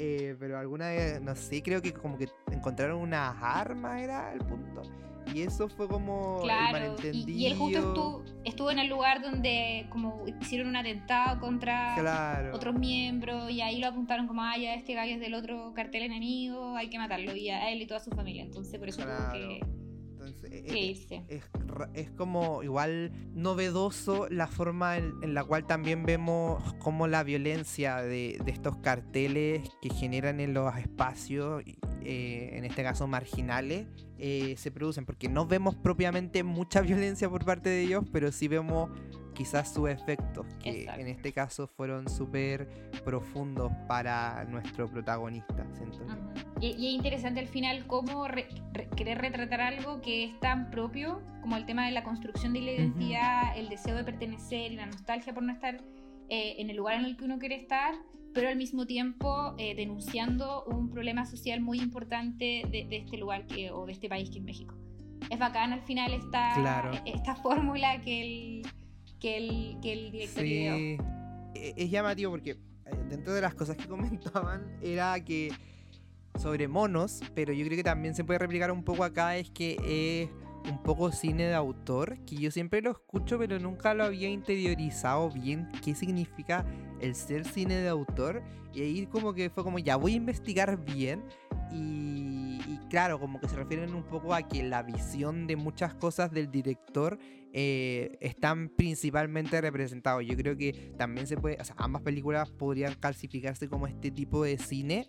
[0.00, 4.38] Eh, pero alguna vez, no sé, creo que como que encontraron unas armas, era el
[4.40, 4.82] punto.
[5.34, 10.68] Y eso fue como claro, Y, él justo estuvo, en el lugar donde como hicieron
[10.68, 15.20] un atentado contra otros miembros y ahí lo apuntaron como, ay, ya este gallo es
[15.20, 18.42] del otro cartel enemigo, hay que matarlo y a él y toda su familia.
[18.42, 19.60] Entonces por eso tuvo que
[20.50, 21.24] eh, irse.
[21.28, 21.44] Es,
[21.94, 27.96] es como igual novedoso la forma en, en la cual también vemos cómo la violencia
[27.96, 31.62] de, de estos carteles que generan en los espacios,
[32.02, 33.86] eh, en este caso marginales,
[34.18, 35.04] eh, se producen.
[35.06, 38.90] Porque no vemos propiamente mucha violencia por parte de ellos, pero sí vemos
[39.38, 41.00] quizás sus efectos, que Exacto.
[41.00, 42.68] en este caso fueron súper
[43.04, 45.64] profundos para nuestro protagonista.
[45.74, 46.00] siento.
[46.60, 50.70] Y, y es interesante al final cómo re- re- querer retratar algo que es tan
[50.70, 54.74] propio como el tema de la construcción de la identidad, el deseo de pertenecer y
[54.76, 55.76] la nostalgia por no estar
[56.28, 57.94] eh, en el lugar en el que uno quiere estar,
[58.34, 63.46] pero al mismo tiempo eh, denunciando un problema social muy importante de, de este lugar
[63.46, 64.74] que, o de este país que es México.
[65.30, 66.90] Es bacán al final esta, Claro.
[67.04, 68.62] esta fórmula que el,
[69.18, 70.42] que el, que el director.
[70.42, 70.98] Sí,
[71.54, 72.58] e- es llamativo porque eh,
[73.08, 75.52] dentro de las cosas que comentaban era que
[76.38, 79.76] sobre monos, pero yo creo que también se puede replicar un poco acá, es que
[79.84, 80.30] es
[80.70, 85.30] un poco cine de autor, que yo siempre lo escucho, pero nunca lo había interiorizado
[85.30, 86.64] bien qué significa
[87.00, 88.42] el ser cine de autor.
[88.74, 91.24] Y ahí como que fue como, ya voy a investigar bien.
[91.72, 95.94] Y, y claro, como que se refieren un poco a que la visión de muchas
[95.94, 97.18] cosas del director
[97.52, 100.24] eh, están principalmente representados.
[100.26, 104.58] Yo creo que también se puede, o ambas películas podrían clasificarse como este tipo de
[104.58, 105.06] cine,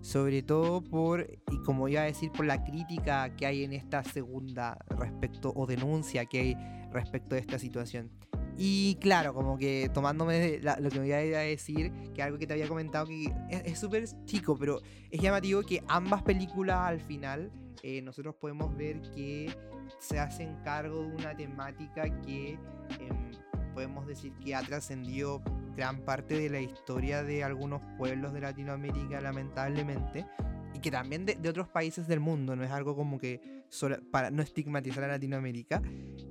[0.00, 4.02] sobre todo por, y como iba a decir, por la crítica que hay en esta
[4.02, 6.56] segunda respecto, o denuncia que hay
[6.92, 8.10] respecto de esta situación.
[8.62, 12.46] Y claro, como que tomándome la- lo que me iba a decir, que algo que
[12.46, 17.50] te había comentado que es súper chico, pero es llamativo que ambas películas al final
[17.82, 19.50] eh, nosotros podemos ver que
[19.98, 22.58] se hacen cargo de una temática que
[22.98, 23.30] em,
[23.74, 25.42] podemos decir que ha trascendido
[25.76, 30.26] gran parte de la historia de algunos pueblos de Latinoamérica, lamentablemente,
[30.74, 33.64] y que también de, otros países del mundo, no es algo como que
[34.10, 35.80] para no estigmatizar a Latinoamérica,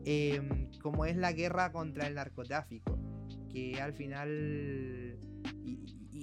[0.06, 2.98] em, como es la guerra contra el narcotráfico,
[3.52, 5.20] que al final...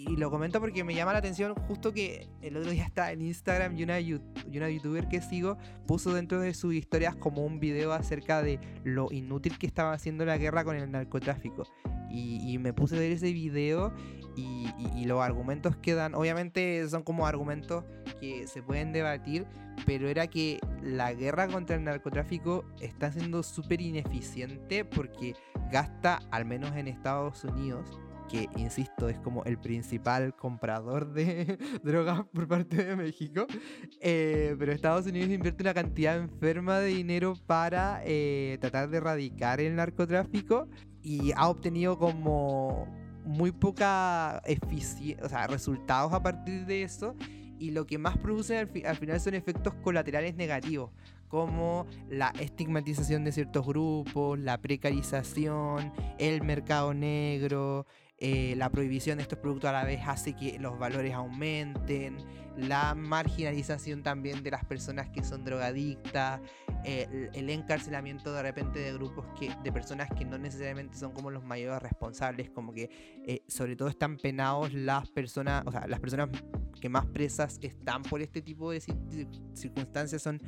[0.07, 3.23] Y, lo comento porque me llama la atención justo que el otro día estaba en
[3.23, 4.13] Instagram y una, y
[4.55, 9.09] una youtuber que sigo puso dentro de sus historias como un video acerca de lo
[9.11, 11.65] inútil que estaba haciendo la guerra con el narcotráfico.
[12.09, 13.93] Y, y me puse a ver ese video
[14.37, 17.85] y, y- y los argumentos que dan, obviamente son como argumentos
[18.21, 19.47] que se pueden debatir,
[19.87, 25.35] pero era que la guerra contra el narcotráfico está siendo súper ineficiente porque
[25.73, 27.99] gasta, al menos en Estados Unidos,
[28.37, 33.47] que insisto es como el principal comprador de drogas por parte de México,
[34.01, 39.61] eh, pero Estados Unidos invierte una cantidad enferma de dinero para eh, tratar de erradicar
[39.61, 40.69] el narcotráfico
[41.03, 42.87] y ha obtenido como
[43.25, 47.15] muy poca eficiencia, resultados a partir de eso
[47.59, 50.91] y lo que más produce al, fi- al final son efectos colaterales negativos
[51.29, 57.85] como la estigmatización de ciertos grupos, la precarización, el mercado negro,
[58.19, 62.17] eh, la prohibición de estos productos a la vez hace que los valores aumenten,
[62.57, 66.41] la marginalización también de las personas que son drogadictas,
[66.85, 71.13] eh, el- el encarcelamiento de repente de grupos que, de personas que no necesariamente son
[71.13, 72.89] como los mayores responsables, como que
[73.27, 76.31] eh, sobre todo están penados las personas, o sea, las personas
[76.81, 80.41] que más presas están por este tipo de cir- circunstancias son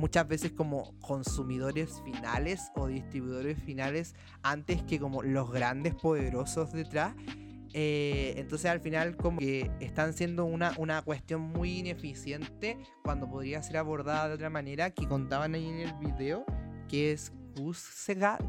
[0.00, 7.14] muchas veces como consumidores finales o distribuidores finales antes que como los grandes poderosos detrás.
[7.72, 13.62] Eh, entonces al final como que están siendo una, una cuestión muy ineficiente cuando podría
[13.62, 16.44] ser abordada de otra manera que contaban ahí en el video
[16.88, 18.42] que es Kusegast.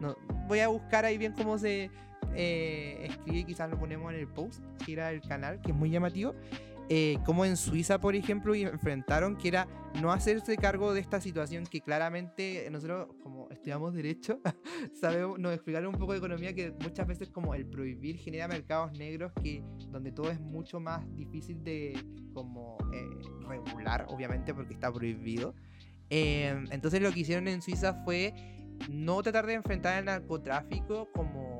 [0.00, 0.16] No,
[0.48, 1.90] voy a buscar ahí bien cómo se
[2.34, 5.90] eh, escribe, quizás lo ponemos en el post, que era el canal, que es muy
[5.90, 6.34] llamativo.
[6.92, 9.68] Eh, como en Suiza, por ejemplo, y enfrentaron que era
[10.02, 14.40] no hacerse cargo de esta situación que claramente nosotros, como estudiamos derecho,
[15.00, 18.90] sabemos, nos explicaron un poco de economía que muchas veces como el prohibir genera mercados
[18.98, 21.96] negros que donde todo es mucho más difícil de
[22.34, 23.08] como eh,
[23.46, 25.54] regular, obviamente porque está prohibido.
[26.10, 28.34] Eh, entonces lo que hicieron en Suiza fue
[28.90, 31.59] no tratar de enfrentar el narcotráfico como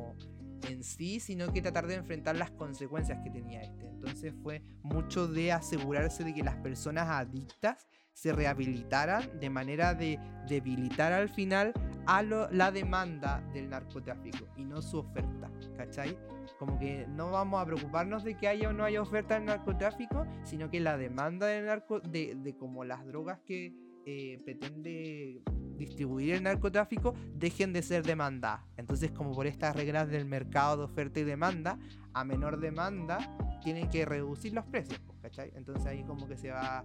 [0.69, 3.87] en sí, sino que tratar de enfrentar las consecuencias que tenía este.
[3.87, 10.19] Entonces fue mucho de asegurarse de que las personas adictas se rehabilitaran de manera de
[10.49, 11.73] debilitar al final
[12.07, 16.19] a la demanda del narcotráfico y no su oferta, ¿cachai?
[16.59, 20.27] Como que no vamos a preocuparnos de que haya o no haya oferta del narcotráfico,
[20.43, 23.73] sino que la demanda del narco, de, de como las drogas que
[24.07, 25.43] eh, pretende
[25.81, 28.61] distribuir el narcotráfico dejen de ser demandadas.
[28.77, 31.79] Entonces, como por estas reglas del mercado de oferta y demanda,
[32.15, 33.19] a menor demanda
[33.63, 35.53] tienen que reducir los precios, pues, ¿cachai?
[35.55, 36.85] Entonces ahí como que se va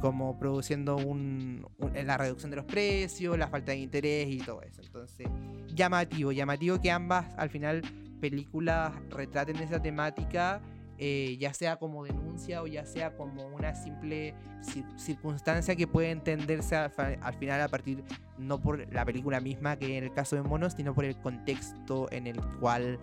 [0.00, 4.62] como produciendo un, un- la reducción de los precios, la falta de interés y todo
[4.62, 4.80] eso.
[4.82, 5.26] Entonces,
[5.74, 7.82] llamativo, llamativo que ambas al final
[8.20, 10.60] películas retraten esa temática,
[10.98, 16.10] eh, ya sea como denuncia o ya sea como una simple cir- circunstancia que puede
[16.10, 18.04] entenderse al, al final a partir
[18.38, 22.08] no por la película misma que en el caso de Monos, sino por el contexto
[22.12, 22.98] en el cual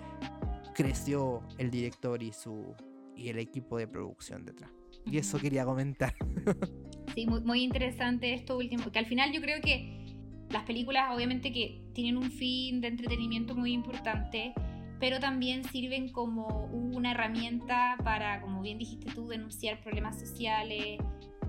[0.74, 2.74] creció el director y su
[3.16, 4.72] y el equipo de producción detrás.
[5.06, 6.14] Y eso quería comentar.
[7.16, 10.16] Sí, muy, muy interesante esto último, que al final yo creo que
[10.50, 14.54] las películas obviamente que tienen un fin de entretenimiento muy importante,
[15.02, 21.00] pero también sirven como una herramienta para, como bien dijiste tú, denunciar problemas sociales,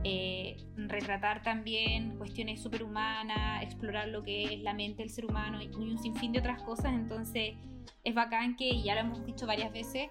[0.04, 5.68] eh, retratar también cuestiones superhumanas, explorar lo que es la mente del ser humano y,
[5.68, 7.54] un sinfín de otras cosas, entonces
[8.02, 10.08] es bacán que, y ya lo hemos dicho varias veces,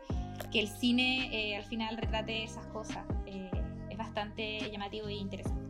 [0.52, 3.04] que el cine eh, al final retrate esas cosas.
[3.26, 3.50] eh,
[3.90, 5.70] es bastante llamativo e interesante.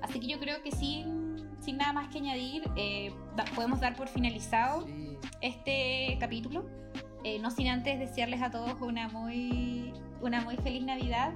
[0.00, 3.94] Así que yo creo que sin, sin nada más que añadir, eh, da- podemos dar
[3.96, 4.86] por finalizado
[5.42, 6.64] este capítulo.
[7.28, 11.34] Eh, no sin antes desearles a todos una muy, una muy feliz Navidad.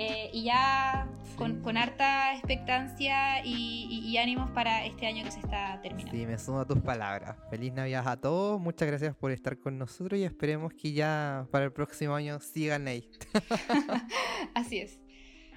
[0.00, 5.40] eh, y ya con, harta expectancia y, y- y ánimos para este año que se
[5.40, 6.12] está terminando.
[6.16, 7.36] Sí, me sumo a tus palabras.
[7.50, 8.60] Feliz Navidad a todos.
[8.60, 12.86] Muchas gracias por estar con nosotros y esperemos que ya para el próximo año sigan
[12.86, 13.10] ahí.
[14.54, 14.98] Así es.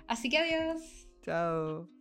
[0.08, 1.08] Así que adiós.
[1.22, 2.01] Chao.